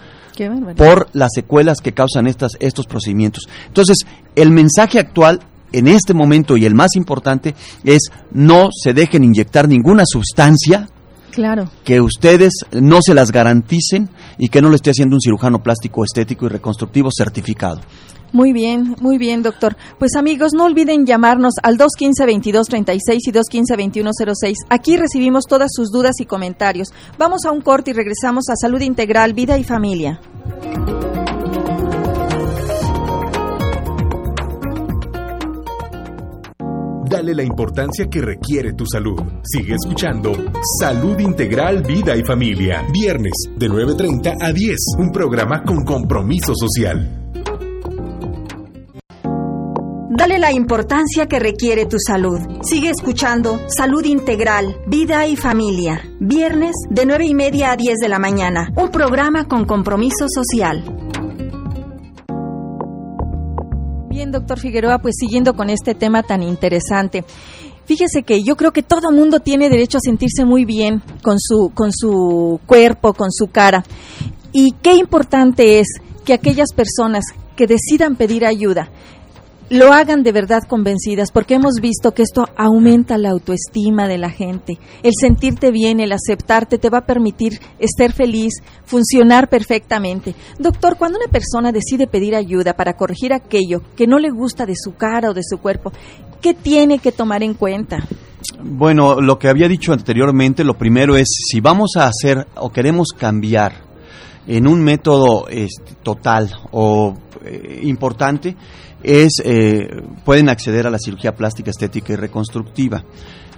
por 0.76 1.08
las 1.12 1.30
secuelas 1.34 1.78
que 1.82 1.92
causan 1.92 2.26
estas, 2.26 2.56
estos 2.60 2.86
procedimientos. 2.86 3.48
Entonces, 3.66 3.98
el 4.34 4.50
mensaje 4.50 4.98
actual 4.98 5.40
en 5.72 5.88
este 5.88 6.14
momento 6.14 6.56
y 6.56 6.64
el 6.64 6.74
más 6.74 6.96
importante 6.96 7.54
es 7.84 8.10
no 8.30 8.68
se 8.72 8.92
dejen 8.94 9.24
inyectar 9.24 9.68
ninguna 9.68 10.04
sustancia 10.06 10.88
Claro. 11.32 11.70
Que 11.84 12.00
ustedes 12.00 12.52
no 12.72 13.00
se 13.02 13.14
las 13.14 13.32
garanticen 13.32 14.08
y 14.38 14.48
que 14.48 14.60
no 14.62 14.68
lo 14.68 14.76
esté 14.76 14.90
haciendo 14.90 15.16
un 15.16 15.20
cirujano 15.20 15.62
plástico 15.62 16.04
estético 16.04 16.46
y 16.46 16.50
reconstructivo 16.50 17.10
certificado. 17.10 17.80
Muy 18.32 18.52
bien, 18.52 18.96
muy 19.00 19.18
bien, 19.18 19.42
doctor. 19.42 19.76
Pues 19.98 20.16
amigos, 20.16 20.52
no 20.54 20.64
olviden 20.64 21.04
llamarnos 21.04 21.54
al 21.62 21.76
215-2236 21.76 22.98
y 23.26 23.32
215-2106. 23.32 24.54
Aquí 24.70 24.96
recibimos 24.96 25.44
todas 25.46 25.70
sus 25.74 25.90
dudas 25.90 26.18
y 26.18 26.24
comentarios. 26.24 26.88
Vamos 27.18 27.44
a 27.44 27.50
un 27.50 27.60
corte 27.60 27.90
y 27.90 27.94
regresamos 27.94 28.48
a 28.48 28.56
Salud 28.56 28.80
Integral, 28.80 29.34
Vida 29.34 29.58
y 29.58 29.64
Familia. 29.64 30.18
Dale 37.12 37.34
la 37.34 37.42
importancia 37.42 38.06
que 38.06 38.22
requiere 38.22 38.72
tu 38.72 38.86
salud. 38.86 39.20
Sigue 39.42 39.74
escuchando 39.74 40.32
Salud 40.80 41.18
Integral, 41.18 41.82
Vida 41.82 42.16
y 42.16 42.24
Familia. 42.24 42.86
Viernes 42.90 43.34
de 43.54 43.68
9.30 43.68 44.38
a 44.40 44.50
10. 44.50 44.76
Un 44.98 45.10
programa 45.10 45.62
con 45.62 45.84
compromiso 45.84 46.54
social. 46.54 47.34
Dale 50.08 50.38
la 50.38 50.52
importancia 50.52 51.26
que 51.26 51.38
requiere 51.38 51.84
tu 51.84 51.98
salud. 51.98 52.40
Sigue 52.62 52.88
escuchando 52.88 53.60
Salud 53.68 54.06
Integral, 54.06 54.74
Vida 54.86 55.26
y 55.26 55.36
Familia. 55.36 56.00
Viernes 56.18 56.72
de 56.88 57.04
9 57.04 57.26
y 57.26 57.34
media 57.34 57.72
a 57.72 57.76
10 57.76 57.98
de 57.98 58.08
la 58.08 58.18
mañana. 58.18 58.70
Un 58.74 58.90
programa 58.90 59.46
con 59.46 59.66
compromiso 59.66 60.28
social. 60.30 61.11
Doctor 64.32 64.58
Figueroa, 64.58 64.98
pues 64.98 65.14
siguiendo 65.18 65.54
con 65.54 65.70
este 65.70 65.94
tema 65.94 66.22
tan 66.22 66.42
interesante. 66.42 67.24
Fíjese 67.84 68.22
que 68.22 68.42
yo 68.42 68.56
creo 68.56 68.72
que 68.72 68.82
todo 68.82 69.12
mundo 69.12 69.40
tiene 69.40 69.68
derecho 69.68 69.98
a 69.98 70.00
sentirse 70.00 70.44
muy 70.44 70.64
bien 70.64 71.02
con 71.22 71.38
su, 71.38 71.70
con 71.74 71.92
su 71.92 72.60
cuerpo, 72.66 73.12
con 73.12 73.30
su 73.30 73.48
cara. 73.48 73.84
Y 74.52 74.72
qué 74.82 74.94
importante 74.94 75.80
es 75.80 75.88
que 76.24 76.32
aquellas 76.32 76.72
personas 76.72 77.24
que 77.56 77.66
decidan 77.66 78.16
pedir 78.16 78.46
ayuda 78.46 78.90
lo 79.70 79.92
hagan 79.92 80.22
de 80.22 80.32
verdad 80.32 80.62
convencidas, 80.68 81.30
porque 81.32 81.54
hemos 81.54 81.74
visto 81.80 82.12
que 82.12 82.22
esto 82.22 82.46
aumenta 82.56 83.18
la 83.18 83.30
autoestima 83.30 84.06
de 84.06 84.18
la 84.18 84.30
gente. 84.30 84.78
El 85.02 85.12
sentirte 85.18 85.70
bien, 85.70 86.00
el 86.00 86.12
aceptarte, 86.12 86.78
te 86.78 86.90
va 86.90 86.98
a 86.98 87.06
permitir 87.06 87.58
estar 87.78 88.12
feliz, 88.12 88.62
funcionar 88.84 89.48
perfectamente. 89.48 90.34
Doctor, 90.58 90.96
cuando 90.96 91.18
una 91.18 91.30
persona 91.30 91.72
decide 91.72 92.06
pedir 92.06 92.34
ayuda 92.34 92.74
para 92.74 92.94
corregir 92.94 93.32
aquello 93.32 93.82
que 93.96 94.06
no 94.06 94.18
le 94.18 94.30
gusta 94.30 94.66
de 94.66 94.74
su 94.76 94.94
cara 94.94 95.30
o 95.30 95.34
de 95.34 95.42
su 95.42 95.58
cuerpo, 95.58 95.92
¿qué 96.40 96.54
tiene 96.54 96.98
que 96.98 97.12
tomar 97.12 97.42
en 97.42 97.54
cuenta? 97.54 98.06
Bueno, 98.60 99.20
lo 99.20 99.38
que 99.38 99.48
había 99.48 99.68
dicho 99.68 99.92
anteriormente, 99.92 100.64
lo 100.64 100.74
primero 100.74 101.16
es, 101.16 101.28
si 101.28 101.60
vamos 101.60 101.92
a 101.96 102.08
hacer 102.08 102.46
o 102.56 102.70
queremos 102.70 103.08
cambiar 103.16 103.91
en 104.46 104.66
un 104.66 104.82
método 104.82 105.46
este, 105.48 105.94
total 106.02 106.50
o 106.72 107.14
eh, 107.44 107.80
importante, 107.82 108.56
es, 109.02 109.40
eh, 109.44 109.88
pueden 110.24 110.48
acceder 110.48 110.86
a 110.86 110.90
la 110.90 110.98
cirugía 110.98 111.34
plástica, 111.34 111.70
estética 111.70 112.12
y 112.12 112.16
reconstructiva. 112.16 113.04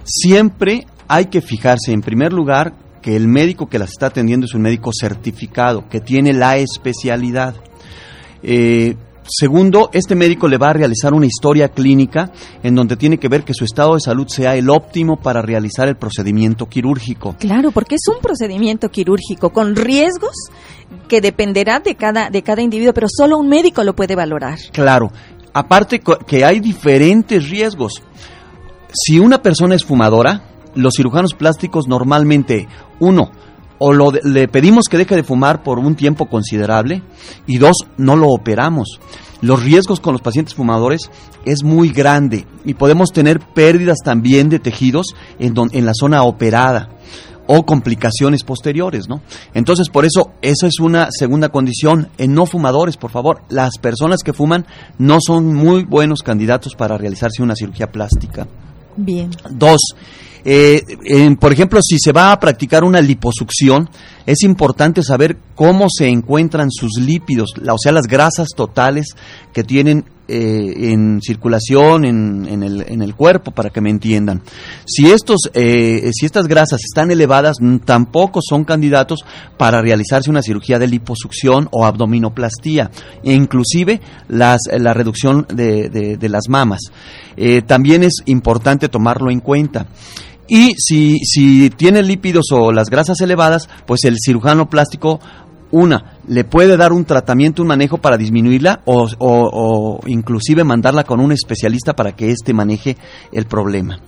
Siempre 0.03 0.85
hay 1.07 1.25
que 1.25 1.41
fijarse, 1.41 1.91
en 1.91 2.01
primer 2.01 2.33
lugar, 2.33 2.73
que 3.01 3.15
el 3.15 3.27
médico 3.27 3.67
que 3.67 3.79
las 3.79 3.91
está 3.91 4.07
atendiendo 4.07 4.45
es 4.45 4.53
un 4.53 4.63
médico 4.63 4.91
certificado, 4.91 5.87
que 5.87 5.99
tiene 5.99 6.33
la 6.33 6.57
especialidad. 6.57 7.55
Eh, 8.41 8.95
segundo, 9.27 9.89
este 9.93 10.15
médico 10.15 10.47
le 10.47 10.57
va 10.57 10.69
a 10.69 10.73
realizar 10.73 11.13
una 11.13 11.25
historia 11.25 11.69
clínica 11.69 12.31
en 12.63 12.75
donde 12.75 12.95
tiene 12.95 13.17
que 13.17 13.27
ver 13.27 13.43
que 13.43 13.53
su 13.53 13.65
estado 13.65 13.95
de 13.95 13.99
salud 13.99 14.27
sea 14.27 14.55
el 14.55 14.69
óptimo 14.69 15.17
para 15.17 15.41
realizar 15.41 15.87
el 15.87 15.97
procedimiento 15.97 16.67
quirúrgico. 16.67 17.35
Claro, 17.39 17.71
porque 17.71 17.95
es 17.95 18.07
un 18.07 18.21
procedimiento 18.21 18.89
quirúrgico 18.89 19.51
con 19.51 19.75
riesgos 19.75 20.35
que 21.07 21.21
dependerá 21.21 21.79
de 21.79 21.95
cada, 21.95 22.29
de 22.29 22.41
cada 22.43 22.61
individuo, 22.61 22.93
pero 22.93 23.07
solo 23.09 23.37
un 23.37 23.49
médico 23.49 23.83
lo 23.83 23.95
puede 23.95 24.15
valorar. 24.15 24.59
Claro, 24.71 25.11
Aparte 25.55 26.01
que 26.27 26.43
hay 26.43 26.59
diferentes 26.59 27.49
riesgos. 27.49 28.03
Si 28.91 29.19
una 29.19 29.41
persona 29.41 29.73
es 29.73 29.85
fumadora, 29.85 30.49
los 30.75 30.95
cirujanos 30.97 31.33
plásticos 31.33 31.87
normalmente, 31.87 32.67
uno, 32.99 33.31
o 33.79 33.93
lo 33.93 34.11
le 34.11 34.47
pedimos 34.47 34.85
que 34.89 34.97
deje 34.97 35.15
de 35.15 35.23
fumar 35.23 35.63
por 35.63 35.79
un 35.79 35.95
tiempo 35.95 36.27
considerable 36.27 37.03
y 37.47 37.57
dos, 37.57 37.87
no 37.97 38.15
lo 38.15 38.29
operamos. 38.29 38.99
Los 39.41 39.63
riesgos 39.63 39.99
con 39.99 40.13
los 40.13 40.21
pacientes 40.21 40.55
fumadores 40.55 41.11
es 41.45 41.63
muy 41.63 41.89
grande 41.89 42.47
y 42.63 42.73
podemos 42.73 43.11
tener 43.11 43.39
pérdidas 43.39 43.97
también 44.03 44.49
de 44.49 44.59
tejidos 44.59 45.07
en, 45.39 45.53
en 45.71 45.85
la 45.85 45.93
zona 45.93 46.23
operada 46.23 46.89
o 47.47 47.63
complicaciones 47.63 48.43
posteriores, 48.43 49.07
¿no? 49.07 49.21
Entonces, 49.53 49.89
por 49.89 50.05
eso, 50.05 50.31
esa 50.41 50.67
es 50.67 50.79
una 50.79 51.09
segunda 51.11 51.49
condición. 51.49 52.09
En 52.17 52.33
no 52.33 52.45
fumadores, 52.45 52.97
por 52.97 53.11
favor, 53.11 53.41
las 53.49 53.77
personas 53.77 54.23
que 54.23 54.33
fuman 54.33 54.65
no 54.97 55.19
son 55.21 55.53
muy 55.53 55.83
buenos 55.83 56.21
candidatos 56.23 56.75
para 56.75 56.97
realizarse 56.97 57.43
una 57.43 57.55
cirugía 57.55 57.91
plástica. 57.91 58.47
Bien. 58.97 59.29
Dos, 59.51 59.81
eh, 60.47 61.35
por 61.39 61.51
ejemplo, 61.51 61.79
si 61.81 61.97
se 61.97 62.11
va 62.11 62.31
a 62.31 62.39
practicar 62.39 62.83
una 62.83 63.01
liposucción, 63.01 63.89
es 64.27 64.43
importante 64.43 65.01
saber 65.01 65.37
cómo 65.55 65.87
se 65.89 66.07
encuentran 66.07 66.69
sus 66.69 66.99
lípidos, 66.99 67.53
o 67.67 67.77
sea, 67.79 67.91
las 67.91 68.05
grasas 68.05 68.49
totales 68.55 69.15
que 69.53 69.63
tienen 69.63 70.05
eh, 70.27 70.91
en 70.91 71.19
circulación 71.21 72.05
en, 72.05 72.63
el, 73.01 73.15
cuerpo, 73.15 73.51
para 73.51 73.71
que 73.71 73.81
me 73.81 73.89
entiendan. 73.89 74.43
Si, 74.85 75.11
estos, 75.11 75.49
eh, 75.55 76.11
si 76.13 76.27
estas 76.27 76.47
grasas 76.47 76.81
están 76.83 77.09
elevadas, 77.09 77.57
tampoco 77.83 78.39
son 78.47 78.65
candidatos 78.65 79.25
para 79.57 79.81
realizarse 79.81 80.29
una 80.29 80.43
cirugía 80.43 80.77
de 80.77 80.87
liposucción 80.87 81.69
o 81.71 81.85
abdominoplastía, 81.85 82.91
e 83.23 83.33
inclusive 83.33 83.99
las, 84.27 84.61
la 84.77 84.93
reducción 84.93 85.47
de, 85.51 85.89
de 85.89 86.29
las 86.29 86.49
mamas. 86.49 86.81
también 87.65 88.03
es 88.03 88.21
importante 88.25 88.89
tomarlo 88.89 89.31
en 89.31 89.39
cuenta. 89.39 89.87
Y 90.47 90.73
si, 90.77 91.17
si 91.19 91.69
tiene 91.69 92.03
lípidos 92.03 92.45
o 92.51 92.71
las 92.71 92.89
grasas 92.89 93.19
elevadas, 93.21 93.67
pues 93.85 94.03
el 94.03 94.17
cirujano 94.23 94.69
plástico, 94.69 95.19
una, 95.71 96.17
le 96.27 96.43
puede 96.43 96.77
dar 96.77 96.93
un 96.93 97.05
tratamiento, 97.05 97.61
un 97.61 97.67
manejo 97.67 97.97
para 97.97 98.17
disminuirla 98.17 98.81
o, 98.85 99.07
o, 99.19 99.99
inclusive 100.05 100.63
mandarla 100.63 101.03
con 101.03 101.19
un 101.19 101.31
especialista 101.31 101.93
para 101.93 102.15
que 102.15 102.31
éste 102.31 102.53
maneje 102.53 102.95
el 103.31 103.45
problema. 103.45 103.99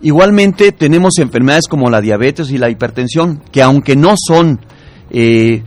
Igualmente 0.00 0.72
tenemos 0.72 1.18
enfermedades 1.18 1.66
como 1.68 1.90
la 1.90 2.00
diabetes 2.00 2.50
y 2.50 2.58
la 2.58 2.70
hipertensión, 2.70 3.42
que 3.50 3.62
aunque 3.62 3.96
no 3.96 4.14
son, 4.16 4.60
eh, 5.10 5.62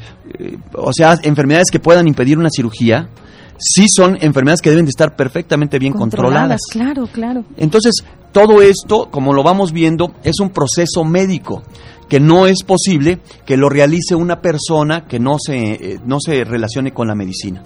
o 0.74 0.94
sea, 0.94 1.18
enfermedades 1.22 1.70
que 1.70 1.80
puedan 1.80 2.08
impedir 2.08 2.38
una 2.38 2.50
cirugía, 2.50 3.10
sí 3.58 3.86
son 3.88 4.18
enfermedades 4.22 4.62
que 4.62 4.70
deben 4.70 4.86
de 4.86 4.90
estar 4.90 5.16
perfectamente 5.16 5.80
bien 5.80 5.94
controladas. 5.94 6.62
Claro, 6.72 7.08
claro. 7.08 7.46
Entonces, 7.58 8.04
todo 8.32 8.62
esto, 8.62 9.10
como 9.10 9.34
lo 9.34 9.44
vamos 9.44 9.72
viendo, 9.72 10.14
es 10.24 10.40
un 10.40 10.50
proceso 10.50 11.04
médico 11.04 11.64
que 12.10 12.20
no 12.20 12.48
es 12.48 12.64
posible 12.64 13.20
que 13.46 13.58
lo 13.58 13.70
realice 13.70 14.16
una 14.16 14.42
persona 14.42 15.06
que 15.06 15.20
no 15.20 15.38
se, 15.40 15.56
eh, 15.74 16.00
no 16.06 16.20
se 16.20 16.44
relacione 16.44 16.92
con 16.92 17.08
la 17.08 17.16
medicina. 17.16 17.64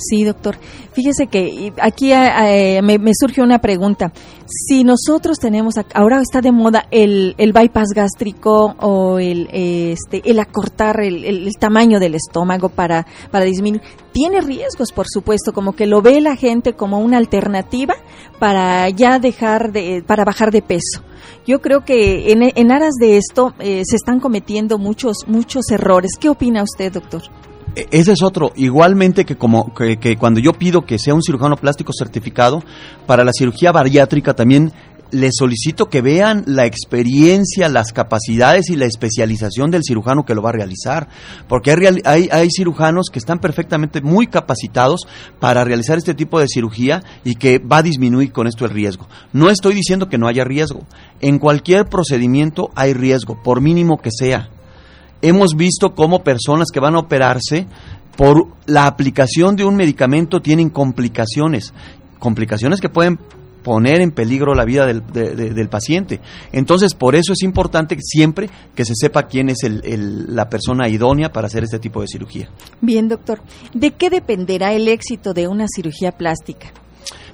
Sí, 0.00 0.24
doctor. 0.24 0.56
Fíjese 0.92 1.26
que 1.26 1.72
aquí 1.80 2.12
eh, 2.12 2.78
eh, 2.78 2.82
me, 2.82 3.12
surge 3.14 3.42
una 3.42 3.58
pregunta. 3.58 4.12
Si 4.46 4.82
nosotros 4.82 5.38
tenemos, 5.38 5.74
ahora 5.94 6.20
está 6.20 6.40
de 6.40 6.52
moda 6.52 6.86
el, 6.90 7.34
el 7.36 7.52
bypass 7.52 7.90
gástrico 7.94 8.74
o 8.80 9.18
el, 9.18 9.48
este, 9.52 10.22
el 10.24 10.38
acortar 10.38 11.00
el, 11.00 11.50
tamaño 11.60 12.00
del 12.00 12.14
estómago 12.14 12.70
para, 12.70 13.06
para 13.30 13.44
disminuir, 13.44 13.82
tiene 14.12 14.40
riesgos, 14.40 14.90
por 14.92 15.06
supuesto, 15.08 15.52
como 15.52 15.74
que 15.74 15.86
lo 15.86 16.00
ve 16.00 16.20
la 16.20 16.34
gente 16.34 16.72
como 16.72 16.98
una 16.98 17.18
alternativa 17.18 17.94
para 18.38 18.88
ya 18.88 19.18
dejar 19.18 19.72
de, 19.72 20.02
para 20.04 20.24
bajar 20.24 20.50
de 20.50 20.62
peso. 20.62 21.02
Yo 21.46 21.60
creo 21.60 21.84
que 21.84 22.32
en, 22.32 22.42
en 22.42 22.72
aras 22.72 22.94
de 22.98 23.18
esto 23.18 23.54
eh, 23.58 23.82
se 23.84 23.96
están 23.96 24.18
cometiendo 24.18 24.78
muchos, 24.78 25.18
muchos 25.26 25.70
errores. 25.70 26.12
¿Qué 26.18 26.30
opina 26.30 26.62
usted, 26.62 26.92
doctor? 26.92 27.22
E-, 27.76 27.88
ese 27.90 28.12
es 28.12 28.22
otro. 28.22 28.52
Igualmente 28.56 29.24
que 29.24 29.36
como 29.36 29.72
que, 29.74 30.16
cuando 30.16 30.40
yo 30.40 30.52
pido 30.52 30.82
que 30.82 30.98
sea 30.98 31.14
un 31.14 31.22
cirujano 31.22 31.56
plástico 31.56 31.92
certificado 31.92 32.62
para 33.06 33.24
la 33.24 33.32
cirugía 33.32 33.72
bariátrica 33.72 34.34
también 34.34 34.72
les 35.12 35.34
solicito 35.36 35.88
que 35.88 36.02
vean 36.02 36.44
la 36.46 36.66
experiencia, 36.66 37.68
las 37.68 37.92
capacidades 37.92 38.70
y 38.70 38.76
la 38.76 38.86
especialización 38.86 39.72
del 39.72 39.82
cirujano 39.82 40.24
que 40.24 40.36
lo 40.36 40.42
va 40.42 40.50
a 40.50 40.52
realizar, 40.52 41.08
porque 41.48 41.72
hay, 41.72 42.00
hay, 42.04 42.28
hay, 42.30 42.48
cirujanos 42.48 43.08
que 43.12 43.18
están 43.18 43.40
perfectamente 43.40 44.02
muy 44.02 44.28
capacitados 44.28 45.08
para 45.40 45.64
realizar 45.64 45.98
este 45.98 46.14
tipo 46.14 46.38
de 46.38 46.46
cirugía 46.46 47.02
y 47.24 47.34
que 47.34 47.58
va 47.58 47.78
a 47.78 47.82
disminuir 47.82 48.30
con 48.30 48.46
esto 48.46 48.64
el 48.64 48.70
riesgo. 48.70 49.08
No 49.32 49.50
estoy 49.50 49.74
diciendo 49.74 50.08
que 50.08 50.16
no 50.16 50.28
haya 50.28 50.44
riesgo. 50.44 50.86
En 51.20 51.40
cualquier 51.40 51.86
procedimiento 51.86 52.70
hay 52.76 52.92
riesgo, 52.92 53.42
por 53.42 53.60
mínimo 53.60 53.98
que 53.98 54.10
sea 54.12 54.48
hemos 55.22 55.54
visto 55.56 55.94
cómo 55.94 56.22
personas 56.22 56.68
que 56.72 56.80
van 56.80 56.94
a 56.94 57.00
operarse 57.00 57.66
por 58.16 58.48
la 58.66 58.86
aplicación 58.86 59.56
de 59.56 59.64
un 59.64 59.76
medicamento 59.76 60.40
tienen 60.40 60.70
complicaciones, 60.70 61.72
complicaciones 62.18 62.80
que 62.80 62.88
pueden 62.88 63.18
poner 63.62 64.00
en 64.00 64.10
peligro 64.10 64.54
la 64.54 64.64
vida 64.64 64.86
del, 64.86 65.02
del 65.12 65.68
paciente. 65.68 66.20
Entonces, 66.52 66.94
por 66.94 67.14
eso 67.14 67.32
es 67.32 67.42
importante 67.42 67.96
siempre 68.00 68.48
que 68.74 68.84
se 68.84 68.94
sepa 68.94 69.24
quién 69.24 69.50
es 69.50 69.58
la 69.62 70.48
persona 70.48 70.88
idónea 70.88 71.32
para 71.32 71.46
hacer 71.46 71.64
este 71.64 71.78
tipo 71.78 72.00
de 72.00 72.08
cirugía. 72.08 72.48
Bien, 72.80 73.08
doctor. 73.08 73.40
¿De 73.74 73.92
qué 73.92 74.10
dependerá 74.10 74.72
el 74.72 74.88
éxito 74.88 75.34
de 75.34 75.46
una 75.48 75.66
cirugía 75.68 76.12
plástica? 76.12 76.68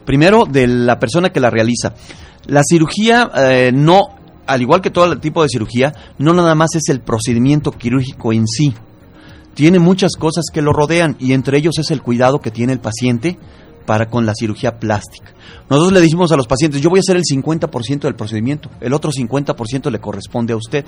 Primero, 0.04 0.44
de 0.44 0.66
la 0.66 0.98
persona 0.98 1.30
que 1.30 1.40
la 1.40 1.50
realiza. 1.50 1.94
La 2.46 2.62
cirugía 2.62 3.30
eh, 3.36 3.72
no 3.72 4.15
al 4.46 4.62
igual 4.62 4.80
que 4.80 4.90
todo 4.90 5.12
el 5.12 5.20
tipo 5.20 5.42
de 5.42 5.48
cirugía, 5.48 5.94
no 6.18 6.32
nada 6.32 6.54
más 6.54 6.74
es 6.74 6.88
el 6.88 7.00
procedimiento 7.00 7.72
quirúrgico 7.72 8.32
en 8.32 8.46
sí. 8.46 8.74
Tiene 9.54 9.78
muchas 9.78 10.16
cosas 10.16 10.44
que 10.52 10.62
lo 10.62 10.72
rodean 10.72 11.16
y 11.18 11.32
entre 11.32 11.58
ellos 11.58 11.78
es 11.78 11.90
el 11.90 12.02
cuidado 12.02 12.40
que 12.40 12.50
tiene 12.50 12.72
el 12.74 12.80
paciente 12.80 13.38
para 13.86 14.10
con 14.10 14.26
la 14.26 14.34
cirugía 14.34 14.78
plástica. 14.78 15.32
Nosotros 15.68 15.92
le 15.92 16.00
decimos 16.00 16.30
a 16.30 16.36
los 16.36 16.46
pacientes, 16.46 16.80
yo 16.80 16.90
voy 16.90 16.98
a 16.98 17.00
hacer 17.00 17.16
el 17.16 17.22
50% 17.22 18.00
del 18.00 18.14
procedimiento, 18.14 18.70
el 18.80 18.92
otro 18.92 19.10
50% 19.10 19.90
le 19.90 20.00
corresponde 20.00 20.52
a 20.52 20.56
usted. 20.56 20.84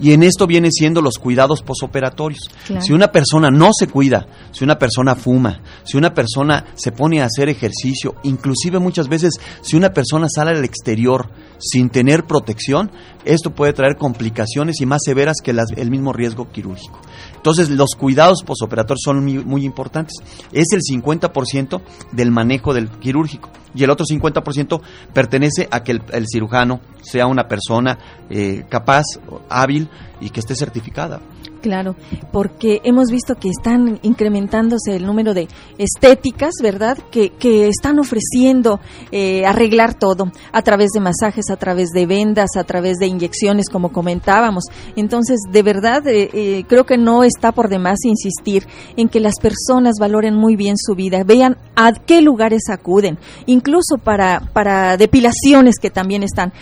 Y 0.00 0.12
en 0.12 0.22
esto 0.22 0.46
viene 0.46 0.70
siendo 0.70 1.02
los 1.02 1.18
cuidados 1.18 1.62
posoperatorios. 1.62 2.48
Si 2.80 2.92
una 2.92 3.08
persona 3.08 3.50
no 3.50 3.70
se 3.78 3.86
cuida, 3.86 4.26
si 4.52 4.64
una 4.64 4.78
persona 4.78 5.14
fuma, 5.14 5.60
si 5.84 5.98
una 5.98 6.14
persona 6.14 6.64
se 6.74 6.92
pone 6.92 7.20
a 7.20 7.26
hacer 7.26 7.48
ejercicio, 7.48 8.14
inclusive 8.22 8.78
muchas 8.78 9.08
veces 9.08 9.34
si 9.60 9.76
una 9.76 9.92
persona 9.92 10.26
sale 10.34 10.52
al 10.52 10.64
exterior 10.64 11.30
sin 11.58 11.90
tener 11.90 12.24
protección, 12.24 12.90
esto 13.24 13.50
puede 13.50 13.72
traer 13.72 13.96
complicaciones 13.96 14.80
y 14.80 14.86
más 14.86 15.00
severas 15.04 15.36
que 15.42 15.50
el 15.50 15.90
mismo 15.90 16.12
riesgo 16.12 16.50
quirúrgico. 16.50 16.98
Entonces, 17.44 17.68
los 17.68 17.90
cuidados 17.90 18.42
posoperatorios 18.42 19.02
son 19.04 19.22
muy, 19.22 19.66
importantes. 19.66 20.14
Es 20.50 20.68
el 20.72 20.80
50% 20.80 21.82
del 22.10 22.30
manejo 22.30 22.72
del 22.72 22.88
quirúrgico 22.88 23.50
y 23.74 23.84
el 23.84 23.90
otro 23.90 24.06
50% 24.06 24.80
pertenece 25.12 25.68
a 25.70 25.82
que 25.82 25.92
el, 25.92 26.24
cirujano 26.26 26.80
sea 27.02 27.26
una 27.26 27.46
persona 27.46 27.98
eh, 28.30 28.64
capaz, 28.70 29.04
hábil 29.50 29.90
y 30.22 30.30
que 30.30 30.40
esté 30.40 30.56
certificada. 30.56 31.20
Claro, 31.64 31.96
porque 32.30 32.82
hemos 32.84 33.08
visto 33.10 33.36
que 33.36 33.48
están 33.48 33.98
incrementándose 34.02 34.96
el 34.96 35.06
número 35.06 35.32
de 35.32 35.48
estéticas, 35.78 36.52
¿verdad? 36.62 36.98
Que, 37.10 37.30
que 37.30 37.68
están 37.68 37.98
ofreciendo 37.98 38.80
eh, 39.10 39.46
arreglar 39.46 39.94
todo 39.94 40.30
a 40.52 40.60
través 40.60 40.90
de 40.90 41.00
masajes, 41.00 41.48
a 41.48 41.56
través 41.56 41.88
de 41.88 42.04
vendas, 42.04 42.50
a 42.58 42.64
través 42.64 42.98
de 42.98 43.06
inyecciones, 43.06 43.70
como 43.70 43.92
comentábamos. 43.92 44.64
Entonces, 44.94 45.38
de 45.50 45.62
verdad, 45.62 46.06
eh, 46.06 46.28
eh, 46.34 46.64
creo 46.68 46.84
que 46.84 46.98
no 46.98 47.24
está 47.24 47.50
por 47.50 47.70
demás 47.70 48.00
insistir 48.04 48.66
en 48.98 49.08
que 49.08 49.20
las 49.20 49.40
personas 49.40 49.94
valoren 49.98 50.34
muy 50.34 50.56
bien 50.56 50.76
su 50.76 50.94
vida, 50.94 51.24
vean 51.24 51.56
a 51.76 51.94
qué 51.94 52.20
lugares 52.20 52.64
acuden, 52.68 53.16
incluso 53.46 53.96
para, 53.96 54.50
para 54.52 54.98
depilaciones 54.98 55.76
que 55.80 55.88
también 55.88 56.24
están. 56.24 56.52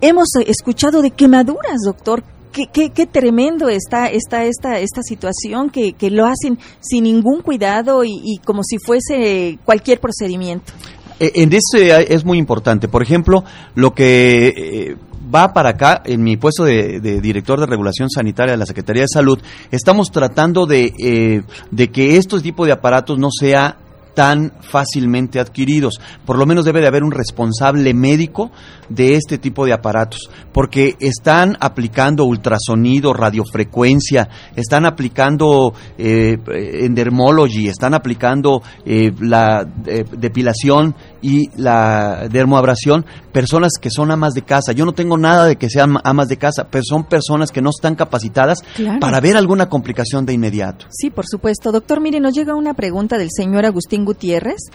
Hemos 0.00 0.28
escuchado 0.46 1.02
de 1.02 1.10
quemaduras, 1.10 1.80
doctor, 1.84 2.22
qué, 2.64 2.90
qué, 2.90 3.06
tremendo 3.06 3.68
está 3.68 4.06
esta, 4.06 4.44
esta, 4.44 4.78
esta 4.78 5.02
situación 5.02 5.70
que, 5.70 5.94
lo 6.10 6.24
hacen 6.24 6.58
sin 6.80 7.04
ningún 7.04 7.42
cuidado 7.42 8.02
y, 8.04 8.38
como 8.44 8.62
si 8.62 8.78
fuese 8.78 9.58
cualquier 9.64 10.00
procedimiento. 10.00 10.72
Eh, 11.20 11.32
en 11.36 11.52
este 11.52 12.14
es 12.14 12.24
muy 12.24 12.38
importante. 12.38 12.88
Por 12.88 13.02
ejemplo, 13.02 13.44
lo 13.74 13.92
que 13.94 14.48
eh, 14.48 14.96
va 15.34 15.52
para 15.52 15.70
acá, 15.70 16.02
en 16.04 16.22
mi 16.22 16.36
puesto 16.36 16.64
de, 16.64 17.00
director 17.20 17.58
de 17.60 17.66
regulación 17.66 18.08
sanitaria 18.08 18.52
de 18.52 18.58
la 18.58 18.66
Secretaría 18.66 19.02
de 19.02 19.08
Salud, 19.08 19.38
estamos 19.70 20.10
tratando 20.10 20.66
de, 20.66 20.92
eh, 20.98 21.42
de 21.70 21.90
que 21.90 22.16
estos 22.16 22.42
tipos 22.42 22.66
de 22.66 22.72
aparatos 22.72 23.18
no 23.18 23.28
sea 23.30 23.78
tan 24.16 24.54
fácilmente 24.62 25.38
adquiridos. 25.38 26.00
Por 26.24 26.38
lo 26.38 26.46
menos 26.46 26.64
debe 26.64 26.80
de 26.80 26.86
haber 26.86 27.04
un 27.04 27.12
responsable 27.12 27.92
médico 27.92 28.50
de 28.88 29.14
este 29.14 29.36
tipo 29.36 29.66
de 29.66 29.74
aparatos, 29.74 30.30
porque 30.52 30.96
están 30.98 31.54
aplicando 31.60 32.24
ultrasonido, 32.24 33.12
radiofrecuencia, 33.12 34.28
están 34.56 34.86
aplicando 34.86 35.74
eh, 35.98 36.38
endermology, 36.80 37.68
están 37.68 37.92
aplicando 37.92 38.62
eh, 38.86 39.12
la 39.20 39.68
eh, 39.86 40.04
depilación 40.16 40.94
y 41.26 41.50
la 41.56 42.28
dermoabrasión, 42.30 43.04
personas 43.32 43.72
que 43.80 43.90
son 43.90 44.12
amas 44.12 44.32
de 44.32 44.42
casa. 44.42 44.70
Yo 44.70 44.84
no 44.84 44.92
tengo 44.92 45.18
nada 45.18 45.46
de 45.46 45.56
que 45.56 45.68
sean 45.68 45.96
amas 46.04 46.28
de 46.28 46.36
casa, 46.36 46.68
pero 46.70 46.84
son 46.88 47.02
personas 47.02 47.50
que 47.50 47.60
no 47.60 47.70
están 47.70 47.96
capacitadas 47.96 48.60
para 49.00 49.18
ver 49.18 49.36
alguna 49.36 49.68
complicación 49.68 50.24
de 50.24 50.34
inmediato. 50.34 50.86
Sí, 50.88 51.10
por 51.10 51.26
supuesto. 51.26 51.72
Doctor, 51.72 52.00
mire, 52.00 52.20
nos 52.20 52.32
llega 52.32 52.54
una 52.54 52.74
pregunta 52.74 53.18
del 53.18 53.30
señor 53.32 53.66
Agustín 53.66 54.04
Gutiérrez 54.04 54.70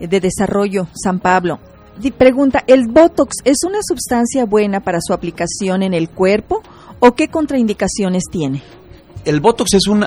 eh, 0.00 0.08
de 0.08 0.18
Desarrollo 0.18 0.88
San 1.00 1.20
Pablo. 1.20 1.60
Pregunta, 2.18 2.64
¿el 2.66 2.88
Botox 2.88 3.36
es 3.44 3.58
una 3.64 3.78
sustancia 3.80 4.46
buena 4.46 4.80
para 4.80 4.98
su 5.00 5.12
aplicación 5.12 5.84
en 5.84 5.94
el 5.94 6.10
cuerpo 6.10 6.60
o 6.98 7.14
qué 7.14 7.28
contraindicaciones 7.28 8.24
tiene? 8.28 8.64
El 9.24 9.40
Botox 9.40 9.74
es 9.74 9.86
un, 9.86 10.04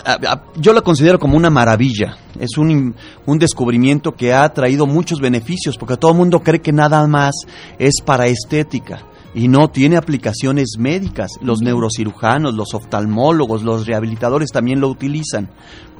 yo 0.55 0.73
lo 0.73 0.83
considero 0.83 1.19
como 1.19 1.37
una 1.37 1.49
maravilla, 1.49 2.17
es 2.39 2.57
un, 2.57 2.95
un, 3.25 3.39
descubrimiento 3.39 4.13
que 4.13 4.33
ha 4.33 4.47
traído 4.53 4.85
muchos 4.85 5.19
beneficios, 5.19 5.77
porque 5.77 5.97
todo 5.97 6.11
el 6.11 6.17
mundo 6.17 6.41
cree 6.41 6.61
que 6.61 6.71
nada 6.71 7.05
más 7.07 7.33
es 7.79 8.01
para 8.03 8.27
estética 8.27 9.01
y 9.33 9.47
no 9.47 9.69
tiene 9.69 9.97
aplicaciones 9.97 10.77
médicas. 10.79 11.31
Los 11.41 11.61
neurocirujanos, 11.61 12.55
los 12.55 12.73
oftalmólogos, 12.73 13.63
los 13.63 13.85
rehabilitadores 13.85 14.49
también 14.51 14.79
lo 14.79 14.89
utilizan 14.89 15.49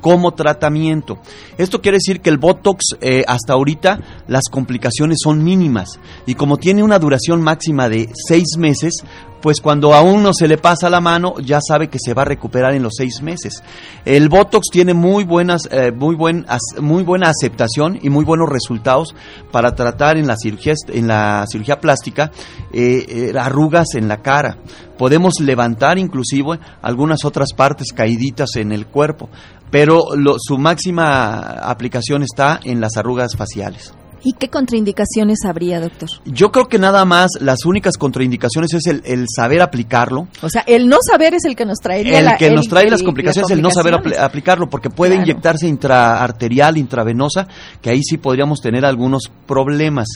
como 0.01 0.33
tratamiento. 0.33 1.19
Esto 1.57 1.81
quiere 1.81 1.97
decir 1.97 2.21
que 2.21 2.29
el 2.29 2.37
Botox 2.37 2.95
eh, 3.01 3.23
hasta 3.27 3.53
ahorita 3.53 3.99
las 4.27 4.43
complicaciones 4.49 5.17
son 5.23 5.43
mínimas 5.43 5.99
y 6.25 6.35
como 6.35 6.57
tiene 6.57 6.83
una 6.83 6.99
duración 6.99 7.41
máxima 7.41 7.89
de 7.89 8.09
seis 8.27 8.57
meses, 8.57 9.03
pues 9.41 9.61
cuando 9.61 9.93
a 9.93 10.01
uno 10.01 10.33
se 10.33 10.47
le 10.47 10.57
pasa 10.57 10.89
la 10.89 10.99
mano 10.99 11.35
ya 11.39 11.59
sabe 11.61 11.89
que 11.89 11.99
se 12.03 12.13
va 12.13 12.23
a 12.23 12.25
recuperar 12.25 12.73
en 12.73 12.83
los 12.83 12.93
seis 12.97 13.21
meses. 13.21 13.63
El 14.05 14.29
Botox 14.29 14.67
tiene 14.71 14.93
muy 14.93 15.23
buenas, 15.23 15.67
eh, 15.71 15.91
muy 15.91 16.15
buen, 16.15 16.45
muy 16.79 17.03
buena 17.03 17.29
aceptación 17.29 17.99
y 18.01 18.09
muy 18.09 18.25
buenos 18.25 18.49
resultados 18.49 19.15
para 19.51 19.75
tratar 19.75 20.17
en 20.17 20.27
la 20.27 20.35
cirugía, 20.37 20.73
en 20.89 21.07
la 21.07 21.45
cirugía 21.49 21.79
plástica 21.79 22.31
eh, 22.73 23.33
arrugas 23.37 23.95
en 23.95 24.07
la 24.07 24.21
cara. 24.21 24.57
Podemos 24.97 25.33
levantar 25.39 25.97
inclusive 25.97 26.59
algunas 26.81 27.25
otras 27.25 27.53
partes 27.53 27.93
caíditas 27.93 28.55
en 28.55 28.71
el 28.71 28.87
cuerpo 28.87 29.29
pero 29.69 30.05
su 30.37 30.57
máxima 30.57 31.39
aplicación 31.39 32.23
está 32.23 32.59
en 32.63 32.79
las 32.79 32.95
arrugas 32.97 33.35
faciales. 33.35 33.93
¿Y 34.27 34.33
qué 34.33 34.49
contraindicaciones 34.49 35.45
habría, 35.45 35.79
doctor? 35.79 36.09
Yo 36.25 36.51
creo 36.51 36.67
que 36.67 36.77
nada 36.77 37.05
más 37.05 37.31
las 37.39 37.63
únicas 37.63 37.95
contraindicaciones 37.97 38.73
es 38.73 38.85
el, 38.85 39.25
saber 39.33 39.61
aplicarlo. 39.61 40.27
O 40.41 40.49
sea, 40.49 40.65
el 40.67 40.89
no 40.89 40.97
saber 41.01 41.33
es 41.33 41.45
el 41.45 41.55
que 41.55 41.65
nos 41.65 41.79
trae 41.79 42.01
El 42.01 42.35
que 42.35 42.51
nos 42.51 42.67
trae 42.67 42.89
las 42.89 43.03
complicaciones 43.03 43.49
es 43.49 43.55
el 43.55 43.61
no 43.61 43.71
saber 43.71 43.93
aplicarlo, 44.19 44.69
porque 44.69 44.89
puede 44.89 45.15
inyectarse 45.15 45.65
intraarterial, 45.69 46.75
intravenosa, 46.75 47.47
que 47.81 47.89
ahí 47.89 48.03
sí 48.03 48.17
podríamos 48.17 48.59
tener 48.59 48.83
algunos 48.83 49.31
problemas. 49.45 50.07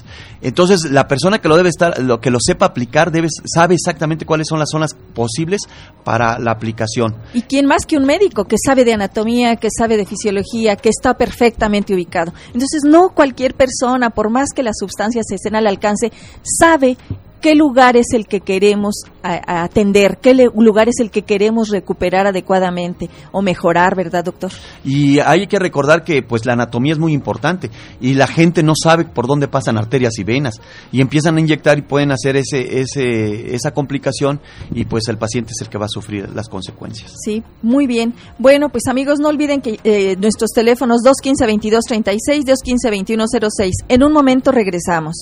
Entonces, 0.42 0.92
la 0.92 1.08
persona 1.08 1.40
que 1.40 1.48
lo 1.48 1.56
debe 1.56 1.70
estar, 1.70 1.98
lo 2.02 2.20
que 2.20 2.32
lo 2.32 2.40
sepa 2.42 2.66
aplicar, 2.66 3.14
debe 3.14 3.30
sabe 3.46 3.76
exactamente 3.76 4.26
cuáles 4.26 4.48
son 4.50 4.60
las 4.60 4.72
zonas 4.72 4.94
posibles 5.14 5.62
para 6.04 6.38
la 6.38 6.52
aplicación. 6.52 7.16
¿Y 7.34 7.44
quién 7.44 7.66
más 7.66 7.86
que 7.86 7.96
un 7.96 8.04
médico 8.04 8.44
que 8.44 8.58
sabe 8.62 8.84
de 8.84 8.92
anatomía, 8.92 9.56
que 9.56 9.70
sabe 9.72 9.96
de 9.96 10.06
fisiología, 10.06 10.76
que 10.76 10.90
está 10.90 11.14
perfectamente 11.14 11.94
ubicado? 11.94 12.34
Entonces, 12.48 12.82
no 12.84 13.12
cualquier 13.12 13.56
persona 13.56 14.01
por 14.10 14.30
más 14.30 14.50
que 14.56 14.64
las 14.64 14.78
sustancias 14.80 15.26
estén 15.32 15.56
al 15.56 15.68
alcance, 15.68 16.12
sabe 16.44 16.98
qué 17.42 17.56
lugar 17.56 17.98
es 17.98 18.08
el 18.14 18.28
que 18.28 18.42
queremos 18.42 19.04
atender, 19.24 20.18
qué 20.22 20.34
lugar 20.34 20.90
es 20.90 21.00
el 21.00 21.12
que 21.12 21.24
queremos 21.24 21.70
recuperar 21.70 22.28
adecuadamente 22.28 23.10
o 23.32 23.42
mejorar, 23.42 23.96
¿verdad, 23.96 24.24
doctor? 24.24 24.52
Y 24.84 25.20
hay 25.20 25.48
que 25.48 25.60
recordar 25.60 26.04
que 26.04 26.24
pues 26.24 26.46
la 26.46 26.54
anatomía 26.54 26.94
es 26.94 27.00
muy 27.00 27.14
importante 27.14 27.70
y 28.00 28.14
la 28.14 28.28
gente 28.28 28.64
no 28.64 28.74
sabe 28.82 29.06
por 29.06 29.28
dónde 29.28 29.48
pasan 29.48 29.78
arterias 29.78 30.18
y 30.18 30.24
venas 30.24 30.56
y 30.92 31.02
empiezan 31.02 31.38
a 31.38 31.40
inyectar 31.40 31.78
y 31.78 31.82
pueden 31.82 32.12
hacer 32.12 32.36
ese, 32.36 32.82
ese, 32.82 33.54
esa 33.54 33.72
complicación 33.72 34.40
y 34.74 34.86
pues 34.86 35.08
el 35.08 35.18
paciente 35.18 35.52
es 35.56 35.62
el 35.62 35.70
que 35.70 35.78
va 35.78 35.86
a 35.86 35.90
sufrir 35.90 36.30
las 36.34 36.48
consecuencias. 36.50 37.14
Sí, 37.24 37.44
muy 37.62 37.88
bien. 37.88 38.14
Bueno, 38.40 38.70
pues 38.70 38.88
amigos, 38.88 39.20
no 39.20 39.30
olviden 39.30 39.62
que 39.62 39.80
eh, 39.84 40.16
nuestros 40.18 40.52
teléfonos 40.52 41.02
215-2236, 41.04 42.44
215-2106. 42.46 43.72
En 43.88 44.04
un 44.04 44.14
momento 44.14 44.52
regresamos. 44.52 45.16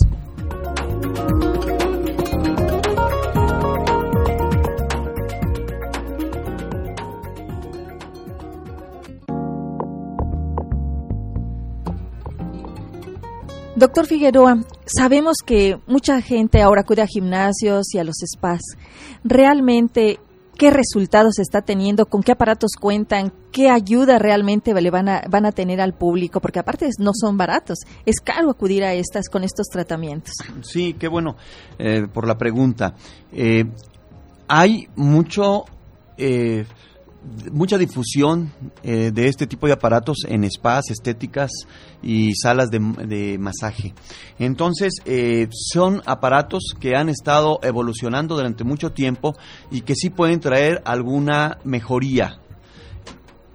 Doctor 13.80 14.08
Figueroa, 14.08 14.58
sabemos 14.86 15.38
que 15.46 15.80
mucha 15.88 16.22
gente 16.22 16.62
ahora 16.62 16.82
acude 16.82 17.02
a 17.02 17.08
gimnasios 17.08 17.96
y 17.96 17.98
a 17.98 18.04
los 18.04 18.18
spas. 18.18 18.60
¿Realmente 19.24 20.20
qué 20.58 20.70
resultados 20.70 21.40
está 21.40 21.62
teniendo? 21.62 22.06
¿Con 22.06 22.22
qué 22.22 22.34
aparatos 22.34 22.72
cuentan? 22.78 23.32
¿Qué 23.54 23.70
ayuda 23.70 24.20
realmente 24.20 24.74
le 24.74 24.92
van 24.92 25.08
a, 25.08 25.22
van 25.30 25.46
a 25.46 25.54
tener 25.54 25.80
al 25.80 25.94
público? 25.94 26.42
Porque 26.42 26.60
aparte 26.60 26.90
no 27.00 27.12
son 27.14 27.38
baratos. 27.38 27.78
Es 28.06 28.20
caro 28.20 28.50
acudir 28.50 28.84
a 28.84 28.94
estas 28.94 29.30
con 29.30 29.46
estos 29.46 29.68
tratamientos. 29.68 30.34
Sí, 30.62 30.96
qué 31.00 31.08
bueno 31.08 31.38
eh, 31.78 32.06
por 32.14 32.28
la 32.28 32.38
pregunta. 32.38 32.96
Eh, 33.32 33.64
hay 34.50 34.90
mucho... 34.98 35.64
Eh, 36.18 36.66
mucha 37.52 37.78
difusión 37.78 38.52
eh, 38.84 39.12
de 39.14 39.28
este 39.28 39.46
tipo 39.46 39.68
de 39.68 39.74
aparatos 39.74 40.20
en 40.28 40.50
spas, 40.50 40.90
estéticas 40.90 41.52
y 42.02 42.34
salas 42.36 42.70
de, 42.70 43.38
masaje. 43.40 43.94
Entonces, 44.38 44.94
eh, 45.06 45.48
son 45.52 46.02
aparatos 46.06 46.76
que 46.80 46.96
han 46.96 47.10
estado 47.10 47.60
evolucionando 47.64 48.36
durante 48.36 48.64
mucho 48.64 48.92
tiempo 48.92 49.36
y 49.70 49.82
que 49.82 49.96
sí 49.96 50.10
pueden 50.10 50.40
traer 50.40 50.82
alguna 50.86 51.58
mejoría. 51.64 52.40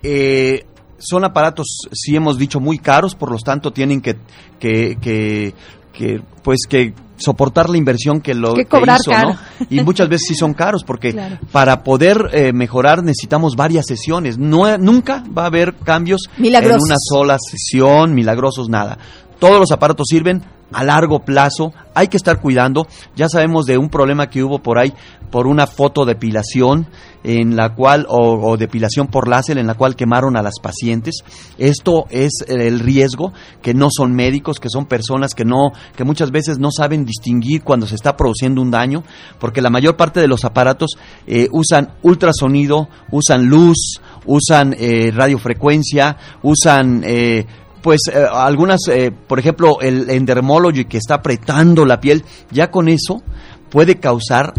Eh, 0.02 0.66
son 0.98 1.24
aparatos, 1.24 1.88
sí 1.92 2.14
hemos 2.14 2.38
dicho, 2.38 2.60
muy 2.60 2.78
caros, 2.78 3.14
por 3.14 3.30
lo 3.30 3.38
tanto 3.38 3.72
tienen 3.72 4.00
que, 4.00 4.16
que, 4.58 4.96
que, 5.00 5.54
que 5.92 6.20
pues 6.42 6.60
que 6.68 6.94
soportar 7.16 7.70
la 7.70 7.78
inversión 7.78 8.20
que 8.20 8.34
lo 8.34 8.54
que, 8.54 8.62
hizo, 8.62 9.10
¿no? 9.12 9.38
Y 9.70 9.82
muchas 9.82 10.08
veces 10.08 10.28
sí 10.28 10.34
son 10.34 10.54
caros 10.54 10.84
porque 10.84 11.14
para 11.52 11.82
poder 11.82 12.30
eh, 12.32 12.52
mejorar 12.52 13.02
necesitamos 13.02 13.56
varias 13.56 13.86
sesiones. 13.86 14.38
No, 14.38 14.76
nunca 14.78 15.22
va 15.36 15.44
a 15.44 15.46
haber 15.46 15.74
cambios 15.76 16.22
en 16.38 16.54
una 16.54 16.96
sola 16.98 17.38
sesión, 17.38 18.14
milagrosos 18.14 18.68
nada. 18.68 18.98
Todos 19.38 19.58
los 19.58 19.72
aparatos 19.72 20.06
sirven 20.08 20.42
a 20.72 20.84
largo 20.84 21.20
plazo, 21.20 21.72
hay 21.94 22.08
que 22.08 22.16
estar 22.16 22.40
cuidando. 22.40 22.86
Ya 23.16 23.28
sabemos 23.28 23.66
de 23.66 23.78
un 23.78 23.88
problema 23.88 24.28
que 24.28 24.42
hubo 24.42 24.58
por 24.58 24.78
ahí 24.78 24.92
por 25.30 25.46
una 25.48 25.66
fotodepilación 25.66 26.86
en 27.24 27.56
la 27.56 27.74
cual 27.74 28.06
o, 28.08 28.56
depilación 28.56 29.08
por 29.08 29.26
láser 29.26 29.58
en 29.58 29.66
la 29.66 29.74
cual 29.74 29.96
quemaron 29.96 30.36
a 30.36 30.42
las 30.42 30.60
pacientes. 30.62 31.24
Esto 31.58 32.04
es 32.10 32.44
el 32.46 32.78
riesgo 32.78 33.32
que 33.62 33.74
no 33.74 33.88
son 33.90 34.14
médicos, 34.14 34.60
que 34.60 34.68
son 34.68 34.86
personas 34.86 35.34
que 35.34 35.44
no 35.44 35.72
que 35.96 36.04
muchas 36.04 36.30
veces 36.30 36.58
no 36.58 36.70
saben 36.70 37.04
distinguir 37.04 37.64
cuando 37.64 37.86
se 37.86 37.94
está 37.96 38.16
produciendo 38.16 38.60
un 38.60 38.70
daño, 38.70 39.02
porque 39.40 39.62
la 39.62 39.70
mayor 39.70 39.96
parte 39.96 40.20
de 40.20 40.28
los 40.28 40.44
aparatos 40.44 40.92
eh, 41.26 41.48
usan 41.50 41.94
ultrasonido, 42.02 42.88
usan 43.10 43.46
luz, 43.46 44.00
usan 44.26 44.76
eh, 44.78 45.10
radiofrecuencia, 45.12 46.16
usan 46.42 47.02
eh, 47.04 47.46
pues 47.84 48.00
eh, 48.10 48.24
algunas, 48.32 48.80
eh, 48.88 49.12
por 49.12 49.38
ejemplo, 49.38 49.78
el 49.82 50.08
endermology 50.08 50.86
que 50.86 50.96
está 50.96 51.16
apretando 51.16 51.84
la 51.84 52.00
piel, 52.00 52.24
ya 52.50 52.70
con 52.70 52.88
eso 52.88 53.22
puede 53.68 53.96
causar 53.96 54.54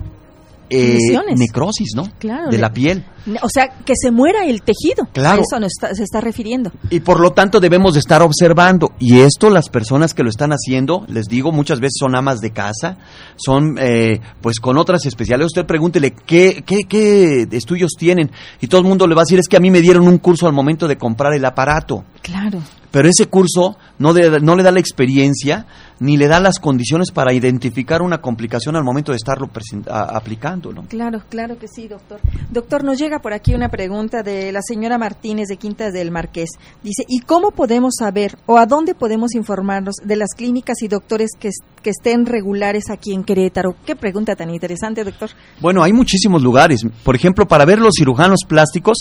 eh, 0.69 0.99
necrosis, 1.35 1.93
¿no? 1.95 2.07
Claro. 2.19 2.51
De 2.51 2.59
la 2.59 2.71
piel. 2.71 3.03
O 3.41 3.49
sea, 3.51 3.69
que 3.83 3.93
se 3.99 4.11
muera 4.11 4.45
el 4.45 4.61
tejido. 4.61 5.07
Claro. 5.11 5.41
A 5.41 5.65
eso 5.65 5.95
se 5.95 6.03
está 6.03 6.21
refiriendo. 6.21 6.71
Y 6.91 6.99
por 6.99 7.19
lo 7.19 7.31
tanto 7.31 7.59
debemos 7.59 7.95
de 7.95 7.99
estar 7.99 8.21
observando. 8.21 8.91
Y 8.99 9.21
esto 9.21 9.49
las 9.49 9.69
personas 9.69 10.13
que 10.13 10.21
lo 10.21 10.29
están 10.29 10.51
haciendo, 10.51 11.03
les 11.07 11.25
digo, 11.25 11.51
muchas 11.51 11.79
veces 11.79 11.95
son 11.99 12.15
amas 12.15 12.41
de 12.41 12.51
casa, 12.51 12.99
son 13.37 13.77
eh, 13.79 14.21
pues 14.39 14.59
con 14.59 14.77
otras 14.77 15.03
especialidades. 15.07 15.53
Usted 15.53 15.65
pregúntele 15.65 16.11
¿qué, 16.11 16.63
qué, 16.63 16.83
qué 16.87 17.47
estudios 17.53 17.93
tienen. 17.97 18.29
Y 18.61 18.67
todo 18.67 18.81
el 18.81 18.87
mundo 18.87 19.07
le 19.07 19.15
va 19.15 19.21
a 19.21 19.25
decir, 19.25 19.39
es 19.39 19.47
que 19.47 19.57
a 19.57 19.61
mí 19.61 19.71
me 19.71 19.81
dieron 19.81 20.07
un 20.07 20.19
curso 20.19 20.45
al 20.45 20.53
momento 20.53 20.87
de 20.87 20.99
comprar 20.99 21.33
el 21.33 21.43
aparato. 21.43 22.03
Claro 22.21 22.61
pero 22.95 23.09
ese 23.09 23.25
curso 23.25 23.75
no, 23.99 24.13
no 24.13 24.55
le 24.55 24.63
da 24.63 24.71
la 24.71 24.79
experiencia 24.79 25.65
ni 25.99 26.15
le 26.15 26.29
da 26.29 26.39
las 26.39 26.59
condiciones 26.59 27.11
para 27.11 27.33
identificar 27.33 28.01
una 28.01 28.21
complicación 28.21 28.77
al 28.77 28.85
momento 28.85 29.11
de 29.11 29.17
estarlo 29.17 29.49
aplicando. 29.89 30.71
¿no? 30.71 30.83
Claro, 30.83 31.21
claro 31.27 31.57
que 31.57 31.67
sí, 31.67 31.89
doctor. 31.89 32.21
Doctor, 32.51 32.85
nos 32.85 32.97
llega 32.97 33.19
por 33.19 33.33
aquí 33.33 33.53
una 33.53 33.67
pregunta 33.67 34.23
de 34.23 34.49
la 34.53 34.61
señora 34.61 34.97
Martínez 34.97 35.49
de 35.49 35.57
Quintas 35.57 35.91
del 35.91 36.09
Marqués. 36.09 36.51
Dice, 36.83 37.03
¿y 37.09 37.19
cómo 37.19 37.51
podemos 37.51 37.95
saber 37.99 38.37
o 38.45 38.57
a 38.57 38.65
dónde 38.65 38.95
podemos 38.95 39.35
informarnos 39.35 39.95
de 40.01 40.15
las 40.15 40.29
clínicas 40.33 40.81
y 40.81 40.87
doctores 40.87 41.31
que, 41.37 41.49
que 41.85 41.91
estén 41.91 42.25
regulares 42.25 42.85
aquí 42.89 43.13
en 43.13 43.23
Querétaro? 43.23 43.75
Qué 43.85 43.95
pregunta 43.95 44.35
tan 44.35 44.49
interesante, 44.49 45.03
doctor. 45.03 45.29
Bueno, 45.61 45.83
hay 45.83 45.93
muchísimos 45.93 46.41
lugares. 46.41 46.81
Por 47.03 47.15
ejemplo, 47.15 47.47
para 47.47 47.63
ver 47.63 47.77
los 47.77 47.93
cirujanos 47.95 48.39
plásticos, 48.47 48.97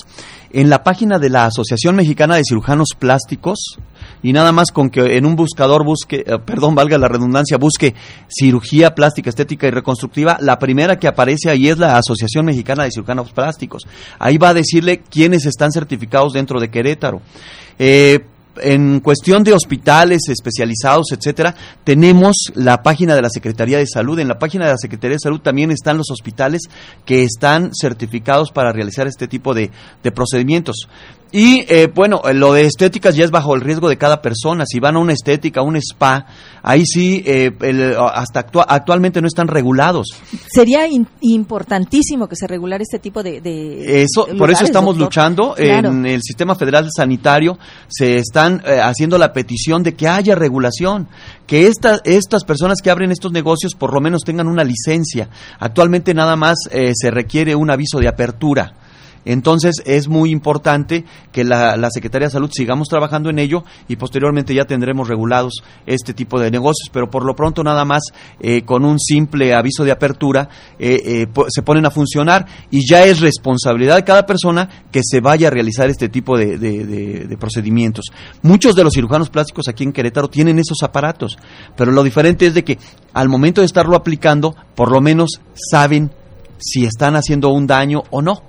en 0.53 0.69
la 0.69 0.83
página 0.83 1.19
de 1.19 1.31
la 1.31 1.47
Asociación 1.47 1.97
Mexicana 1.97 2.37
de 2.37 2.43
Cirujanos 2.47 2.89
Plásticos, 2.99 3.79
y 4.23 4.35
nada 4.35 4.53
más 4.53 4.71
con 4.71 4.91
que 4.91 5.17
en 5.17 5.25
un 5.25 5.35
buscador 5.35 5.83
busque, 5.83 6.25
eh, 6.27 6.39
perdón, 6.45 6.75
valga 6.75 6.99
la 6.99 7.09
redundancia, 7.09 7.57
busque 7.57 7.95
cirugía 8.29 8.95
plástica, 8.95 9.31
estética 9.31 9.67
y 9.67 9.71
reconstructiva, 9.71 10.37
la 10.43 10.59
primera 10.59 10.99
que 10.99 11.09
aparece 11.09 11.49
ahí 11.49 11.69
es 11.69 11.79
la 11.79 11.97
Asociación 11.97 12.45
Mexicana 12.45 12.85
de 12.85 12.91
Cirujanos 12.91 13.33
Plásticos. 13.33 13.85
Ahí 14.19 14.37
va 14.37 14.51
a 14.51 14.55
decirle 14.55 15.01
quiénes 15.01 15.47
están 15.47 15.73
certificados 15.73 16.35
dentro 16.35 16.61
de 16.61 16.69
Querétaro. 16.69 17.23
Eh, 17.79 18.27
en 18.63 19.01
cuestión 19.01 19.45
de 19.45 19.53
hospitales 19.53 20.23
especializados, 20.29 21.13
etcétera, 21.13 21.55
tenemos 21.85 22.53
la 22.55 22.83
página 22.83 23.15
de 23.15 23.23
la 23.23 23.31
Secretaría 23.31 23.79
de 23.79 23.87
Salud. 23.87 24.19
En 24.19 24.29
la 24.29 24.39
página 24.39 24.67
de 24.67 24.73
la 24.73 24.79
Secretaría 24.79 25.17
de 25.17 25.21
Salud 25.21 25.41
también 25.41 25.71
están 25.71 25.97
los 25.97 26.11
hospitales 26.11 26.63
que 27.05 27.23
están 27.23 27.71
certificados 27.75 28.51
para 28.51 28.73
realizar 28.73 29.07
este 29.07 29.29
tipo 29.29 29.55
de, 29.55 29.71
de 30.03 30.13
procedimientos. 30.13 30.89
Y 31.37 31.65
eh, 31.69 31.91
bueno, 31.93 32.23
lo 32.33 32.53
de 32.53 32.65
estéticas 32.65 33.17
ya 33.17 33.25
es 33.25 33.33
bajo 33.33 33.57
el 33.57 33.61
riesgo 33.61 33.89
de 33.89 33.99
cada 33.99 34.23
persona. 34.23 34.65
Si 34.69 34.79
van 34.79 34.95
a 34.95 35.01
una 35.01 35.15
estética, 35.15 35.59
a 35.59 35.63
un 35.65 35.75
spa, 35.75 36.27
ahí 36.63 36.87
sí, 36.87 37.25
eh, 37.27 37.51
hasta 37.99 38.47
actualmente 38.69 39.21
no 39.21 39.27
están 39.27 39.49
regulados. 39.49 40.07
Sería 40.49 40.87
importantísimo 41.23 42.29
que 42.29 42.37
se 42.37 42.47
regulara 42.47 42.85
este 42.85 43.01
tipo 43.01 43.25
de. 43.25 43.41
eso, 44.05 44.29
por 44.39 44.49
eso 44.53 44.65
estamos 44.65 44.97
luchando. 44.97 45.57
En 45.59 46.07
el 46.07 46.23
sistema 46.23 46.55
federal 46.55 46.89
sanitario 46.97 47.59
se 47.89 48.17
están 48.17 48.63
eh, 48.65 48.79
haciendo 48.81 49.19
la 49.19 49.33
petición 49.33 49.83
de 49.83 49.95
que 49.95 50.07
haya 50.07 50.37
regulación, 50.37 51.09
que 51.49 51.67
esta, 51.67 51.99
estas 52.05 52.45
personas 52.45 52.79
que 52.81 52.91
abren 52.91 53.11
estos 53.11 53.33
negocios 53.33 53.75
por 53.75 53.93
lo 53.93 54.01
menos 54.01 54.23
tengan 54.23 54.47
una 54.47 54.63
licencia. 54.63 55.29
Actualmente 55.59 56.15
nada 56.15 56.37
más 56.37 56.59
se 56.71 57.11
requiere 57.11 57.57
un 57.57 57.73
aviso 57.73 57.99
de 57.99 58.07
apertura. 58.07 58.84
Entonces 59.25 59.83
es 59.85 60.09
muy 60.09 60.31
importante 60.31 61.05
que 61.33 61.45
la, 61.45 61.77
Secretaría 61.91 62.29
de 62.29 62.33
Salud 62.33 62.51
sigamos 62.53 62.89
trabajando 62.89 63.31
en 63.31 63.39
ello 63.39 63.65
y 63.89 63.97
posteriormente 63.97 64.55
ya 64.55 64.65
tendremos 64.65 65.09
regulados 65.09 65.63
este 65.87 66.15
tipo 66.15 66.41
de 66.41 66.51
negocios, 66.51 66.91
pero 66.93 67.11
por 67.11 67.25
lo 67.25 67.35
pronto 67.35 67.63
nada 67.63 67.85
más 67.85 68.03
eh, 68.41 68.63
con 68.63 68.85
un 68.85 68.99
simple 68.99 69.55
aviso 69.55 69.85
de 69.85 69.93
apertura 69.93 70.49
eh, 70.79 71.01
eh, 71.05 71.27
se 71.49 71.63
ponen 71.63 71.87
a 71.87 71.91
funcionar 71.91 72.47
y 72.71 72.89
ya 72.89 73.05
es 73.05 73.21
responsabilidad 73.21 73.97
de 73.97 74.05
cada 74.05 74.27
persona 74.27 74.69
que 74.91 75.01
se 75.05 75.21
vaya 75.21 75.49
a 75.49 75.51
realizar 75.51 75.89
este 75.89 76.09
tipo 76.09 76.37
de, 76.37 76.59
de 76.59 77.37
procedimientos. 77.39 78.07
Muchos 78.43 78.75
de 78.75 78.85
los 78.85 78.95
cirujanos 78.95 79.31
plásticos 79.31 79.69
aquí 79.69 79.85
en 79.85 79.93
Querétaro 79.93 80.29
tienen 80.29 80.59
esos 80.59 80.83
aparatos, 80.83 81.39
pero 81.77 81.93
lo 81.93 82.03
diferente 82.03 82.47
es 82.47 82.55
de 82.55 82.65
que 82.65 82.79
al 83.13 83.29
momento 83.29 83.61
de 83.61 83.67
estarlo 83.67 83.97
aplicando, 83.97 84.55
por 84.75 84.91
lo 84.91 85.01
menos 85.01 85.41
saben 85.55 86.11
si 86.59 86.85
están 86.85 87.17
haciendo 87.17 87.51
un 87.51 87.67
daño 87.67 88.03
o 88.11 88.23
no. 88.23 88.43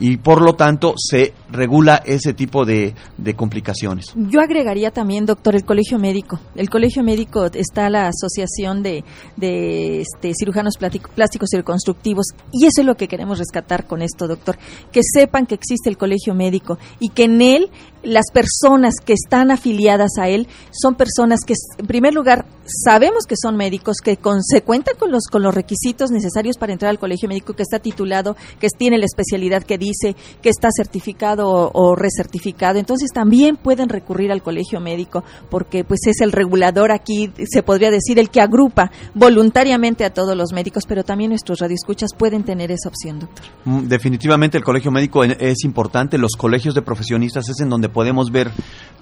Y 0.00 0.16
por 0.16 0.42
lo 0.42 0.54
tanto 0.54 0.94
se 0.96 1.34
regula 1.52 2.02
ese 2.04 2.32
tipo 2.32 2.64
de, 2.64 2.94
complicaciones. 3.36 4.06
Yo 4.16 4.40
agregaría 4.40 4.90
también, 4.90 5.26
doctor, 5.26 5.54
el 5.54 5.64
colegio 5.64 5.98
médico. 5.98 6.40
El 6.56 6.68
colegio 6.68 7.04
médico 7.04 7.44
está 7.52 7.88
la 7.90 8.08
asociación 8.08 8.82
de, 8.82 9.04
de 9.36 10.00
este, 10.00 10.32
cirujanos 10.34 10.78
plásticos 10.78 11.52
y 11.52 11.56
reconstructivos 11.56 12.26
y 12.52 12.66
eso 12.66 12.80
es 12.80 12.86
lo 12.86 12.96
que 12.96 13.08
queremos 13.08 13.38
rescatar 13.38 13.86
con 13.86 14.02
esto, 14.02 14.26
doctor. 14.26 14.58
Que 14.90 15.02
sepan 15.02 15.46
que 15.46 15.54
existe 15.54 15.88
el 15.90 15.96
colegio 15.96 16.34
médico 16.34 16.78
y 16.98 17.10
que 17.10 17.24
en 17.24 17.42
él 17.42 17.70
las 18.02 18.30
personas 18.32 18.94
que 19.04 19.12
están 19.12 19.50
afiliadas 19.50 20.12
a 20.18 20.28
él 20.28 20.48
son 20.70 20.94
personas 20.94 21.40
que, 21.46 21.54
en 21.78 21.86
primer 21.86 22.14
lugar, 22.14 22.46
sabemos 22.84 23.26
que 23.26 23.34
son 23.40 23.56
médicos, 23.56 23.96
que 24.02 24.18
se 24.42 24.62
cuentan 24.62 24.96
con 24.98 25.10
los, 25.10 25.24
con 25.30 25.42
los 25.42 25.54
requisitos 25.54 26.10
necesarios 26.10 26.56
para 26.56 26.72
entrar 26.72 26.90
al 26.90 26.98
colegio 26.98 27.28
médico, 27.28 27.54
que 27.54 27.62
está 27.62 27.78
titulado, 27.78 28.36
que 28.58 28.68
tiene 28.76 28.98
la 28.98 29.04
especialidad 29.04 29.62
que 29.62 29.78
dice, 29.78 30.16
que 30.42 30.48
está 30.48 30.68
certificado 30.74 31.70
o, 31.72 31.96
recertificado. 31.96 32.78
Entonces 32.78 33.10
también 33.12 33.56
pueden 33.56 33.88
recurrir 33.88 34.32
al 34.32 34.42
colegio 34.42 34.80
médico 34.80 35.24
porque 35.50 35.84
pues 35.84 36.00
es 36.06 36.20
el 36.20 36.32
regulador 36.32 36.92
aquí, 36.92 37.32
se 37.50 37.62
podría 37.62 37.90
decir, 37.90 38.18
el 38.18 38.30
que 38.30 38.40
agrupa 38.40 38.90
voluntariamente 39.14 40.04
a 40.04 40.10
todos 40.10 40.36
los 40.36 40.52
médicos, 40.52 40.84
pero 40.86 41.04
también 41.04 41.30
nuestros 41.30 41.58
radioescuchas 41.58 42.10
pueden 42.16 42.44
tener 42.44 42.70
esa 42.70 42.88
opción, 42.88 43.18
doctor. 43.18 43.46
Mm, 43.64 43.88
definitivamente 43.88 44.56
el 44.56 44.64
colegio 44.64 44.90
médico 44.90 45.24
es 45.24 45.64
importante, 45.64 46.18
los 46.18 46.32
colegios 46.36 46.74
de 46.74 46.82
profesionistas 46.82 47.48
es 47.48 47.60
en 47.60 47.68
donde 47.68 47.88
podemos 47.88 48.30
ver 48.30 48.50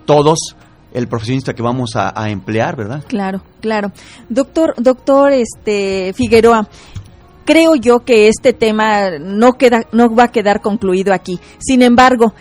todos 0.07 0.57
el 0.93 1.09
profesionista 1.09 1.55
que 1.55 1.63
vamos 1.63 1.97
a, 1.97 2.13
emplear, 2.31 2.77
¿verdad? 2.77 3.05
Claro, 3.07 3.43
claro. 3.61 3.93
Doctor, 4.29 4.75
doctor 4.79 5.33
este 5.33 6.13
Figueroa, 6.15 6.69
creo 7.45 7.75
yo 7.75 8.01
que 8.01 8.29
este 8.29 8.53
tema 8.53 9.19
no 9.19 9.55
queda 9.55 9.87
no 9.93 10.15
va 10.15 10.25
a 10.25 10.33
quedar 10.33 10.61
concluido 10.61 11.13
aquí. 11.13 11.39
Sin 11.59 11.83
embargo, 11.83 12.35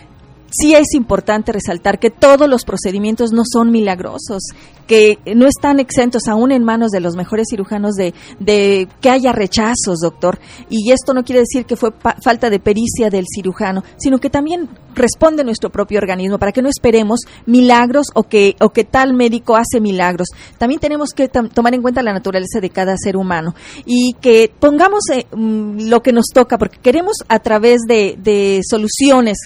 sí 0.50 0.74
es 0.74 0.94
importante 0.94 1.52
resaltar 1.52 1.98
que 1.98 2.10
todos 2.10 2.48
los 2.48 2.64
procedimientos 2.64 3.32
no 3.32 3.42
son 3.44 3.70
milagrosos, 3.70 4.42
que 4.86 5.18
no 5.36 5.46
están 5.46 5.80
exentos 5.80 6.28
aún 6.28 6.50
en 6.50 6.64
manos 6.64 6.90
de 6.90 7.00
los 7.00 7.14
mejores 7.14 7.48
cirujanos 7.50 7.94
de, 7.94 8.14
de 8.40 8.88
que 9.00 9.10
haya 9.10 9.32
rechazos, 9.32 10.00
doctor. 10.02 10.38
Y 10.70 10.92
esto 10.92 11.12
no 11.12 11.24
quiere 11.24 11.40
decir 11.40 11.66
que 11.66 11.76
fue 11.76 11.90
falta 12.22 12.48
de 12.48 12.58
pericia 12.58 13.10
del 13.10 13.26
cirujano, 13.32 13.84
sino 13.98 14.18
que 14.18 14.30
también 14.30 14.68
responde 14.94 15.44
nuestro 15.44 15.70
propio 15.70 15.98
organismo 15.98 16.38
para 16.38 16.52
que 16.52 16.62
no 16.62 16.68
esperemos 16.68 17.20
milagros 17.46 18.06
o 18.14 18.24
que, 18.24 18.56
o 18.60 18.70
que 18.70 18.84
tal 18.84 19.12
médico 19.14 19.56
hace 19.56 19.80
milagros. 19.80 20.28
También 20.56 20.80
tenemos 20.80 21.10
que 21.10 21.28
tomar 21.28 21.74
en 21.74 21.82
cuenta 21.82 22.02
la 22.02 22.12
naturaleza 22.12 22.60
de 22.60 22.70
cada 22.70 22.96
ser 22.96 23.16
humano 23.16 23.54
y 23.84 24.14
que 24.20 24.50
pongamos 24.58 25.00
eh, 25.12 25.26
mm, 25.30 25.88
lo 25.88 26.02
que 26.02 26.12
nos 26.12 26.26
toca, 26.32 26.58
porque 26.58 26.78
queremos 26.78 27.16
a 27.28 27.38
través 27.40 27.82
de, 27.86 28.16
de 28.18 28.60
soluciones 28.68 29.38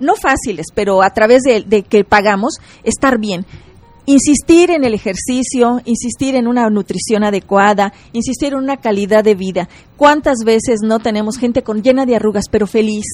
no 0.00 0.14
fáciles, 0.16 0.66
pero 0.74 1.02
a 1.02 1.10
través 1.10 1.42
de, 1.42 1.82
que 1.82 2.04
pagamos, 2.04 2.54
estar 2.84 3.18
bien 3.18 3.46
insistir 4.10 4.70
en 4.70 4.84
el 4.84 4.94
ejercicio, 4.94 5.82
insistir 5.84 6.34
en 6.34 6.48
una 6.48 6.70
nutrición 6.70 7.24
adecuada, 7.24 7.92
insistir 8.14 8.54
en 8.54 8.60
una 8.60 8.78
calidad 8.78 9.22
de 9.22 9.34
vida. 9.34 9.68
¿Cuántas 9.98 10.38
veces 10.46 10.78
no 10.82 11.00
tenemos 11.00 11.36
gente 11.36 11.62
con 11.62 11.82
llena 11.82 12.06
de 12.06 12.14
arrugas 12.14 12.44
pero 12.50 12.68
feliz, 12.68 13.04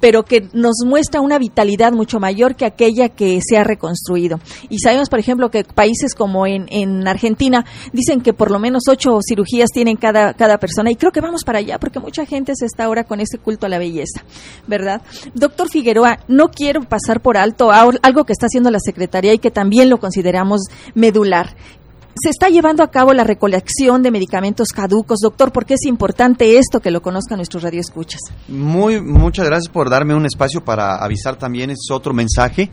pero 0.00 0.24
que 0.24 0.48
nos 0.54 0.76
muestra 0.86 1.20
una 1.20 1.38
vitalidad 1.38 1.92
mucho 1.92 2.18
mayor 2.18 2.56
que 2.56 2.64
aquella 2.64 3.10
que 3.10 3.40
se 3.46 3.58
ha 3.58 3.62
reconstruido? 3.62 4.40
Y 4.70 4.78
sabemos, 4.78 5.10
por 5.10 5.18
ejemplo, 5.18 5.50
que 5.50 5.64
países 5.64 6.14
como 6.14 6.46
en, 6.46 6.66
en 6.70 7.06
Argentina 7.06 7.66
dicen 7.92 8.22
que 8.22 8.32
por 8.32 8.50
lo 8.50 8.58
menos 8.58 8.84
ocho 8.88 9.18
cirugías 9.22 9.68
tienen 9.70 9.96
cada, 9.96 10.32
cada 10.32 10.56
persona 10.58 10.90
y 10.90 10.96
creo 10.96 11.12
que 11.12 11.20
vamos 11.20 11.44
para 11.44 11.58
allá 11.58 11.78
porque 11.78 12.00
mucha 12.00 12.24
gente 12.24 12.54
se 12.56 12.64
está 12.64 12.84
ahora 12.84 13.04
con 13.04 13.20
ese 13.20 13.36
culto 13.36 13.66
a 13.66 13.68
la 13.68 13.78
belleza, 13.78 14.24
¿verdad? 14.66 15.02
Doctor 15.34 15.68
Figueroa, 15.68 16.20
no 16.26 16.48
quiero 16.48 16.82
pasar 16.88 17.20
por 17.20 17.36
alto 17.36 17.70
algo 17.70 18.24
que 18.24 18.32
está 18.32 18.46
haciendo 18.46 18.70
la 18.70 18.80
Secretaría 18.80 19.34
y 19.34 19.38
que 19.38 19.50
también 19.50 19.90
lo 19.90 20.00
considera 20.00 20.42
medular. 20.94 21.54
Se 22.22 22.28
está 22.28 22.50
llevando 22.50 22.82
a 22.82 22.90
cabo 22.90 23.14
la 23.14 23.24
recolección 23.24 24.02
de 24.02 24.10
medicamentos 24.10 24.68
caducos. 24.74 25.20
Doctor, 25.22 25.52
¿por 25.52 25.64
qué 25.64 25.72
es 25.72 25.86
importante 25.86 26.58
esto 26.58 26.80
que 26.80 26.90
lo 26.90 27.00
conozcan 27.00 27.38
nuestros 27.38 27.62
radioescuchas? 27.62 28.20
Muy, 28.46 29.00
muchas 29.00 29.46
gracias 29.46 29.72
por 29.72 29.88
darme 29.88 30.14
un 30.14 30.26
espacio 30.26 30.62
para 30.62 30.96
avisar 31.02 31.36
también. 31.36 31.70
Es 31.70 31.86
otro 31.90 32.12
mensaje. 32.12 32.64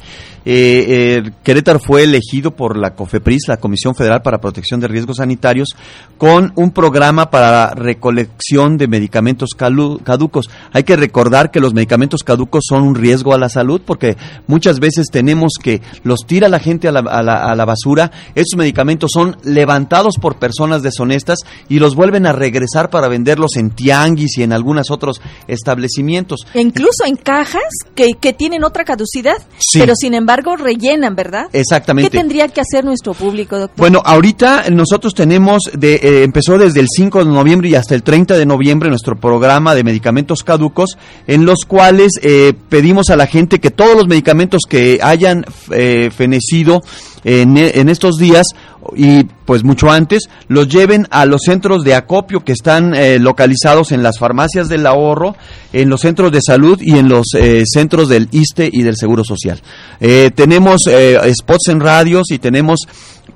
Eh, 0.43 1.23
eh, 1.23 1.31
Querétaro 1.43 1.79
fue 1.79 2.03
elegido 2.03 2.57
por 2.57 2.75
la 2.75 2.93
COFEPRIS, 2.93 3.47
la 3.47 3.55
Comisión 3.55 3.95
Federal 3.95 4.21
para 4.21 4.39
Protección 4.41 4.81
de 4.81 4.89
Riesgos 4.89 5.17
Sanitarios, 5.17 5.69
con 6.17 6.51
un 6.57 6.71
programa 6.71 7.29
para 7.29 7.73
recolección 7.73 8.77
de 8.77 8.89
medicamentos 8.89 9.51
caducos. 9.55 10.49
Hay 10.73 10.83
que 10.83 10.97
recordar 10.97 11.51
que 11.51 11.61
los 11.61 11.73
medicamentos 11.73 12.23
caducos 12.23 12.65
son 12.67 12.83
un 12.83 12.95
riesgo 12.95 13.33
a 13.33 13.39
la 13.39 13.47
salud 13.47 13.81
porque 13.85 14.17
muchas 14.45 14.81
veces 14.81 15.07
tenemos 15.09 15.53
que 15.63 15.81
los 16.03 16.25
tira 16.27 16.49
la 16.49 16.59
gente 16.59 16.89
a 16.89 16.91
la, 16.91 16.99
a 16.99 17.55
la 17.55 17.65
basura. 17.65 18.11
Estos 18.35 18.57
medicamentos 18.57 19.11
son 19.13 19.36
levantados 19.43 20.15
por 20.19 20.37
personas 20.37 20.83
deshonestas 20.83 21.39
y 21.69 21.79
los 21.79 21.95
vuelven 21.95 22.25
a 22.25 22.33
regresar 22.33 22.89
para 22.89 23.07
venderlos 23.07 23.55
en 23.55 23.71
tianguis 23.71 24.37
y 24.37 24.43
en 24.43 24.53
algunos 24.53 24.91
otros 24.91 25.21
establecimientos. 25.47 26.45
E 26.53 26.61
incluso 26.61 27.05
en 27.05 27.15
cajas 27.15 27.63
que, 27.95 28.15
tienen 28.37 28.63
otra 28.63 28.83
caducidad, 28.83 29.37
pero 29.73 29.93
sin 29.95 30.13
embargo 30.13 30.57
rellenan, 30.57 31.15
¿verdad? 31.15 31.47
Exactamente. 31.53 32.11
¿Qué 32.11 32.17
tendría 32.17 32.47
que 32.49 32.61
hacer 32.61 32.83
nuestro 32.83 33.13
público, 33.13 33.57
doctor? 33.57 33.77
Bueno, 33.77 34.01
ahorita 34.03 34.69
nosotros 34.69 35.13
tenemos, 35.13 35.63
de, 35.73 35.95
eh, 35.95 36.23
empezó 36.23 36.57
desde 36.57 36.81
el 36.81 36.87
5 36.89 37.23
de 37.23 37.31
noviembre 37.31 37.69
y 37.69 37.75
hasta 37.75 37.95
el 37.95 38.03
30 38.03 38.37
de 38.37 38.45
noviembre 38.45 38.89
nuestro 38.89 39.15
programa 39.15 39.75
de 39.75 39.83
medicamentos 39.83 40.43
caducos, 40.43 40.97
en 41.25 41.45
los 41.45 41.65
cuales 41.65 42.13
eh, 42.21 42.53
pedimos 42.69 43.09
a 43.09 43.15
la 43.15 43.27
gente 43.27 43.59
que 43.59 43.71
todos 43.71 43.95
los 43.95 44.07
medicamentos 44.07 44.63
que 44.67 44.99
hayan 45.01 45.45
eh, 45.71 46.11
fenecido 46.15 46.81
en, 47.23 47.57
en 47.57 47.89
estos 47.89 48.17
días 48.17 48.47
y 48.95 49.23
pues 49.45 49.63
mucho 49.63 49.89
antes, 49.89 50.23
los 50.47 50.67
lleven 50.67 51.07
a 51.09 51.25
los 51.25 51.41
centros 51.45 51.83
de 51.83 51.95
acopio 51.95 52.43
que 52.43 52.51
están 52.51 52.93
eh, 52.93 53.17
localizados 53.19 53.91
en 53.91 54.03
las 54.03 54.19
farmacias 54.19 54.67
del 54.67 54.85
ahorro, 54.85 55.35
en 55.73 55.89
los 55.89 56.01
centros 56.01 56.31
de 56.31 56.41
salud 56.41 56.79
y 56.81 56.97
en 56.97 57.09
los 57.09 57.27
eh, 57.33 57.63
centros 57.65 58.09
del 58.09 58.27
ISTE 58.31 58.69
y 58.71 58.83
del 58.83 58.97
Seguro 58.97 59.23
Social. 59.23 59.61
Eh, 59.99 60.31
tenemos 60.35 60.81
spots 60.83 61.69
en 61.69 61.79
radios 61.79 62.29
y 62.29 62.39
tenemos 62.39 62.81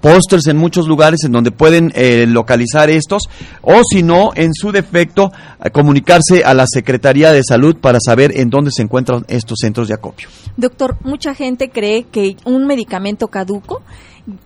pósters 0.02 0.48
en 0.48 0.58
muchos 0.58 0.88
lugares 0.88 1.24
en 1.24 1.32
donde 1.32 1.52
pueden 1.52 1.92
eh, 1.96 2.26
localizar 2.28 2.90
estos, 2.90 3.24
o 3.62 3.82
si 3.90 4.04
no, 4.04 4.32
en 4.36 4.54
su 4.54 4.72
defecto, 4.72 5.32
comunicarse 5.72 6.44
a 6.44 6.54
la 6.54 6.66
Secretaría 6.68 7.32
de 7.32 7.44
Salud 7.44 7.76
para 7.78 8.00
saber 8.04 8.38
en 8.38 8.50
dónde 8.50 8.72
se 8.72 8.82
encuentran 8.82 9.26
estos 9.28 9.60
centros 9.62 9.88
de 9.88 9.94
acopio. 9.94 10.28
Doctor, 10.58 10.98
mucha 11.04 11.34
gente 11.34 11.70
cree 11.70 12.04
que 12.04 12.36
un 12.46 12.66
medicamento 12.66 13.28
caduco 13.28 13.82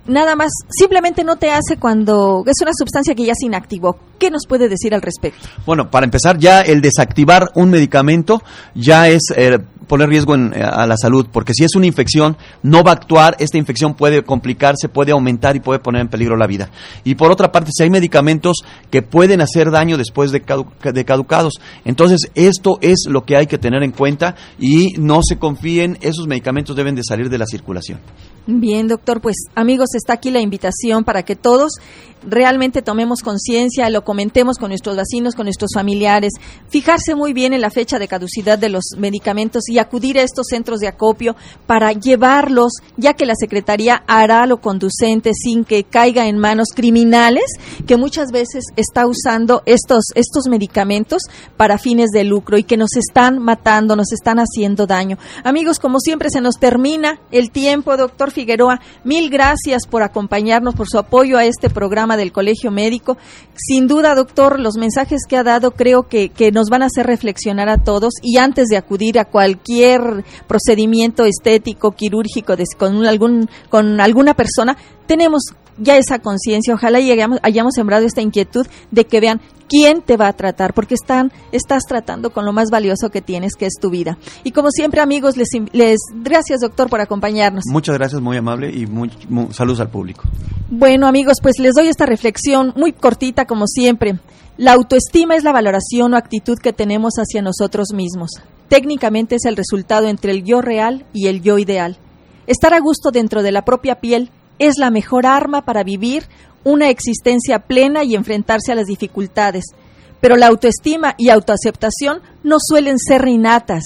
nada 0.08 0.36
más, 0.36 0.52
simplemente 0.70 1.24
no 1.24 1.36
te 1.36 1.52
hace 1.52 1.78
cuando 1.78 2.44
es 2.46 2.56
una 2.62 2.72
sustancia 2.78 3.16
que 3.16 3.26
ya 3.26 3.34
se 3.36 3.46
inactivó. 3.46 3.98
¿Qué 4.18 4.32
nos 4.32 4.44
puede 4.48 4.70
decir 4.70 4.94
al 4.94 5.02
respecto? 5.02 5.48
Bueno, 5.66 5.90
para 5.90 6.06
empezar, 6.06 6.38
ya 6.38 6.62
el 6.62 6.82
desactivar 6.82 7.52
un 7.56 7.70
medicamento 7.70 8.42
ya 8.74 9.10
es 9.10 9.24
eh, 9.36 9.60
poner 9.88 10.10
riesgo 10.10 10.36
en, 10.36 10.54
eh, 10.54 10.64
a 10.64 10.86
la 10.88 10.98
salud, 10.98 11.28
porque 11.32 11.54
si 11.54 11.64
es 11.64 11.76
una 11.76 11.86
infección, 11.86 12.38
no 12.64 12.84
va 12.84 12.92
a 12.92 12.96
actuar, 12.96 13.36
esta 13.40 13.58
infección 13.58 13.94
puede 13.94 14.24
complicarse, 14.24 14.90
puede 14.90 15.12
aumentar 15.12 15.56
y 15.56 15.60
puede 15.60 15.80
poner 15.80 16.02
en 16.02 16.08
peligro 16.08 16.38
la 16.38 16.48
vida. 16.48 16.70
Y 17.04 17.16
por 17.16 17.32
otra 17.32 17.52
parte, 17.52 17.72
si 17.74 17.84
hay 17.84 17.90
medicamentos 17.90 18.58
que 18.90 19.02
pueden 19.02 19.42
hacer 19.42 19.72
daño 19.72 19.98
después 19.98 20.32
de, 20.32 20.44
de 20.94 21.06
caducados, 21.06 21.54
entonces 21.84 22.32
esto 22.36 22.78
es 22.82 23.06
lo 23.08 23.26
que 23.26 23.38
hay 23.38 23.48
que 23.48 23.58
tener 23.58 23.84
en 23.84 23.92
cuenta 23.92 24.36
y 24.60 24.94
no 24.98 25.22
se 25.24 25.38
confíen, 25.38 25.98
esos 26.02 26.28
medicamentos 26.28 26.76
deben 26.76 26.96
de 26.96 27.04
salir 27.04 27.30
de 27.30 27.38
la 27.38 27.46
circulación. 27.46 28.00
Bien, 28.48 28.88
doctor, 28.88 29.22
pues 29.22 29.36
amigos, 29.66 29.96
está 29.96 30.14
aquí 30.14 30.30
la 30.30 30.42
invitación 30.42 31.04
para 31.04 31.24
que 31.24 31.36
todos 31.36 31.80
realmente 32.28 32.82
tomemos 32.82 33.22
conciencia, 33.22 33.90
lo 33.90 34.04
comentemos 34.04 34.58
con 34.58 34.70
nuestros 34.70 34.96
vecinos, 34.96 35.36
con 35.36 35.46
nuestros 35.46 35.72
familiares, 35.74 36.34
fijarse 36.70 37.16
muy 37.16 37.34
bien 37.34 37.54
en 37.54 37.62
la 37.62 37.70
fecha 37.70 38.00
de 38.00 38.08
caducidad 38.08 38.58
de 38.58 38.70
los 38.70 38.84
medicamentos 38.98 39.70
y 39.70 39.80
acudir 39.80 40.18
a 40.18 40.24
estos 40.24 40.48
centros 40.50 40.80
de 40.80 40.88
acopio 40.88 41.36
para 41.68 41.92
llevarlos, 41.94 42.74
ya 42.98 43.14
que 43.14 43.26
la 43.26 43.36
Secretaría 43.36 44.04
hará 44.08 44.46
lo 44.48 44.60
conducente 44.62 45.34
sin 45.34 45.66
que 45.66 45.84
caiga 45.84 46.28
en 46.28 46.38
manos 46.38 46.70
criminales 46.76 47.46
que 47.88 47.98
muchas 47.98 48.32
veces 48.32 48.66
está 48.76 49.06
usando 49.08 49.62
estos, 49.66 50.06
estos 50.16 50.48
medicamentos 50.48 51.24
para 51.58 51.78
fines 51.78 52.10
de 52.12 52.24
lucro 52.24 52.58
y 52.58 52.64
que 52.64 52.78
nos 52.78 52.96
están 52.96 53.40
matando, 53.40 53.96
nos 53.96 54.12
están 54.12 54.40
haciendo 54.40 54.88
daño. 54.88 55.18
Amigos, 55.44 55.80
como 55.80 56.00
siempre 56.00 56.30
se 56.30 56.42
nos 56.42 56.56
termina 56.56 57.20
el 57.32 57.52
tiempo, 57.52 57.98
doctor 57.98 58.32
Figueroa, 58.32 58.80
mil 59.04 59.30
gracias 59.30 59.55
por 59.90 60.04
acompañarnos, 60.04 60.76
por 60.76 60.88
su 60.88 60.98
apoyo 60.98 61.38
a 61.38 61.46
este 61.46 61.70
programa 61.70 62.18
del 62.18 62.32
Colegio 62.32 62.72
Médico. 62.72 63.18
Sin 63.56 63.88
duda, 63.88 64.16
doctor, 64.16 64.60
los 64.60 64.76
mensajes 64.76 65.22
que 65.28 65.38
ha 65.38 65.44
dado 65.44 65.72
creo 65.72 66.04
que, 66.04 66.30
que 66.30 66.52
nos 66.52 66.70
van 66.70 66.84
a 66.84 66.88
hacer 66.88 67.06
reflexionar 67.06 67.70
a 67.70 67.78
todos 67.78 68.14
y 68.22 68.38
antes 68.38 68.68
de 68.68 68.78
acudir 68.78 69.20
a 69.20 69.26
cualquier 69.26 70.24
procedimiento 70.48 71.26
estético, 71.26 71.92
quirúrgico 71.92 72.56
con, 72.78 73.06
algún, 73.06 73.50
con 73.70 74.00
alguna 74.02 74.34
persona, 74.34 74.78
tenemos 75.08 75.44
ya 75.78 75.98
esa 75.98 76.20
conciencia, 76.20 76.74
ojalá 76.74 77.00
hayamos, 77.00 77.40
hayamos 77.44 77.74
sembrado 77.74 78.06
esta 78.06 78.22
inquietud 78.22 78.66
de 78.92 79.06
que 79.06 79.20
vean 79.20 79.42
quién 79.68 80.02
te 80.02 80.18
va 80.18 80.28
a 80.28 80.34
tratar, 80.34 80.74
porque 80.74 80.96
están, 80.96 81.32
estás 81.52 81.84
tratando 81.88 82.30
con 82.32 82.46
lo 82.46 82.54
más 82.54 82.70
valioso 82.70 83.10
que 83.10 83.22
tienes, 83.22 83.56
que 83.56 83.66
es 83.66 83.74
tu 83.80 83.90
vida. 83.90 84.18
Y 84.44 84.52
como 84.52 84.70
siempre, 84.72 85.02
amigos, 85.02 85.38
les, 85.38 85.50
les 85.72 86.00
gracias, 86.14 86.62
doctor, 86.62 86.90
por 86.90 87.02
acompañarnos. 87.02 87.64
Muchas 87.72 87.98
gracias, 87.98 88.22
muy 88.22 88.38
amable 88.38 88.70
y 88.70 88.86
muy, 88.86 89.12
saludos 89.52 89.80
al 89.80 89.90
público. 89.90 90.24
Bueno, 90.70 91.08
amigos, 91.08 91.38
pues 91.42 91.60
les 91.60 91.74
doy 91.74 91.88
esta 91.88 92.06
reflexión 92.06 92.74
muy 92.76 92.94
cortita, 92.94 93.46
como 93.46 93.68
siempre. 93.68 94.20
La 94.58 94.74
autoestima 94.74 95.36
es 95.36 95.44
la 95.44 95.52
valoración 95.52 96.14
o 96.14 96.18
actitud 96.18 96.58
que 96.58 96.74
tenemos 96.74 97.16
hacia 97.18 97.42
nosotros 97.42 97.90
mismos. 97.94 98.32
Técnicamente 98.70 99.36
es 99.36 99.46
el 99.46 99.58
resultado 99.58 100.08
entre 100.08 100.32
el 100.32 100.44
yo 100.44 100.62
real 100.62 101.06
y 101.14 101.28
el 101.28 101.42
yo 101.42 101.58
ideal. 101.58 101.98
Estar 102.48 102.74
a 102.74 102.80
gusto 102.80 103.12
dentro 103.12 103.44
de 103.44 103.52
la 103.52 103.66
propia 103.66 103.96
piel 103.96 104.32
es 104.60 104.76
la 104.78 104.90
mejor 104.90 105.26
arma 105.26 105.64
para 105.64 105.84
vivir 105.84 106.26
una 106.64 106.90
existencia 106.90 107.60
plena 107.60 108.04
y 108.04 108.16
enfrentarse 108.16 108.72
a 108.72 108.76
las 108.76 108.86
dificultades. 108.86 109.66
Pero 110.20 110.36
la 110.36 110.48
autoestima 110.48 111.16
y 111.18 111.30
autoaceptación 111.30 112.22
no 112.44 112.58
suelen 112.60 112.98
ser 112.98 113.28
innatas. 113.28 113.84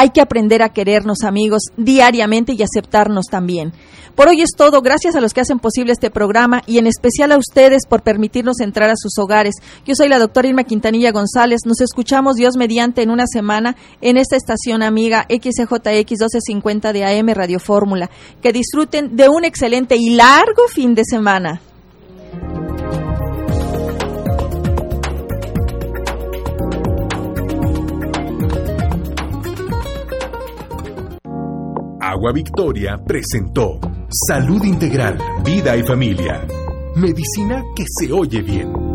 Hay 0.00 0.08
que 0.08 0.22
aprender 0.22 0.62
a 0.62 0.70
querernos 0.70 1.24
amigos 1.24 1.64
diariamente 1.76 2.54
y 2.54 2.62
aceptarnos 2.62 3.26
también. 3.26 3.74
Por 4.14 4.28
hoy 4.28 4.40
es 4.40 4.52
todo. 4.56 4.80
Gracias 4.80 5.14
a 5.14 5.20
los 5.20 5.34
que 5.34 5.42
hacen 5.42 5.58
posible 5.58 5.92
este 5.92 6.10
programa 6.10 6.62
y 6.66 6.78
en 6.78 6.86
especial 6.86 7.32
a 7.32 7.36
ustedes 7.36 7.82
por 7.86 8.00
permitirnos 8.02 8.60
entrar 8.60 8.88
a 8.88 8.96
sus 8.96 9.18
hogares. 9.18 9.56
Yo 9.84 9.94
soy 9.94 10.08
la 10.08 10.18
doctora 10.18 10.48
Irma 10.48 10.64
Quintanilla 10.64 11.12
González. 11.12 11.66
Nos 11.66 11.82
escuchamos 11.82 12.36
Dios 12.36 12.56
mediante 12.56 13.02
en 13.02 13.10
una 13.10 13.26
semana 13.26 13.76
en 14.00 14.16
esta 14.16 14.36
estación 14.36 14.82
amiga 14.82 15.26
XJX 15.28 15.82
1250 15.92 16.94
de 16.94 17.04
AM 17.04 17.28
Radio 17.34 17.60
Fórmula. 17.60 18.08
Que 18.40 18.54
disfruten 18.54 19.16
de 19.16 19.28
un 19.28 19.44
excelente 19.44 19.96
y 19.98 20.14
largo 20.14 20.66
fin 20.72 20.94
de 20.94 21.02
semana. 21.04 21.60
Agua 32.10 32.32
Victoria 32.32 32.96
presentó 33.06 33.78
Salud 34.26 34.64
Integral, 34.64 35.16
Vida 35.44 35.76
y 35.76 35.84
Familia. 35.84 36.44
Medicina 36.96 37.62
que 37.76 37.84
se 37.86 38.12
oye 38.12 38.42
bien. 38.42 38.89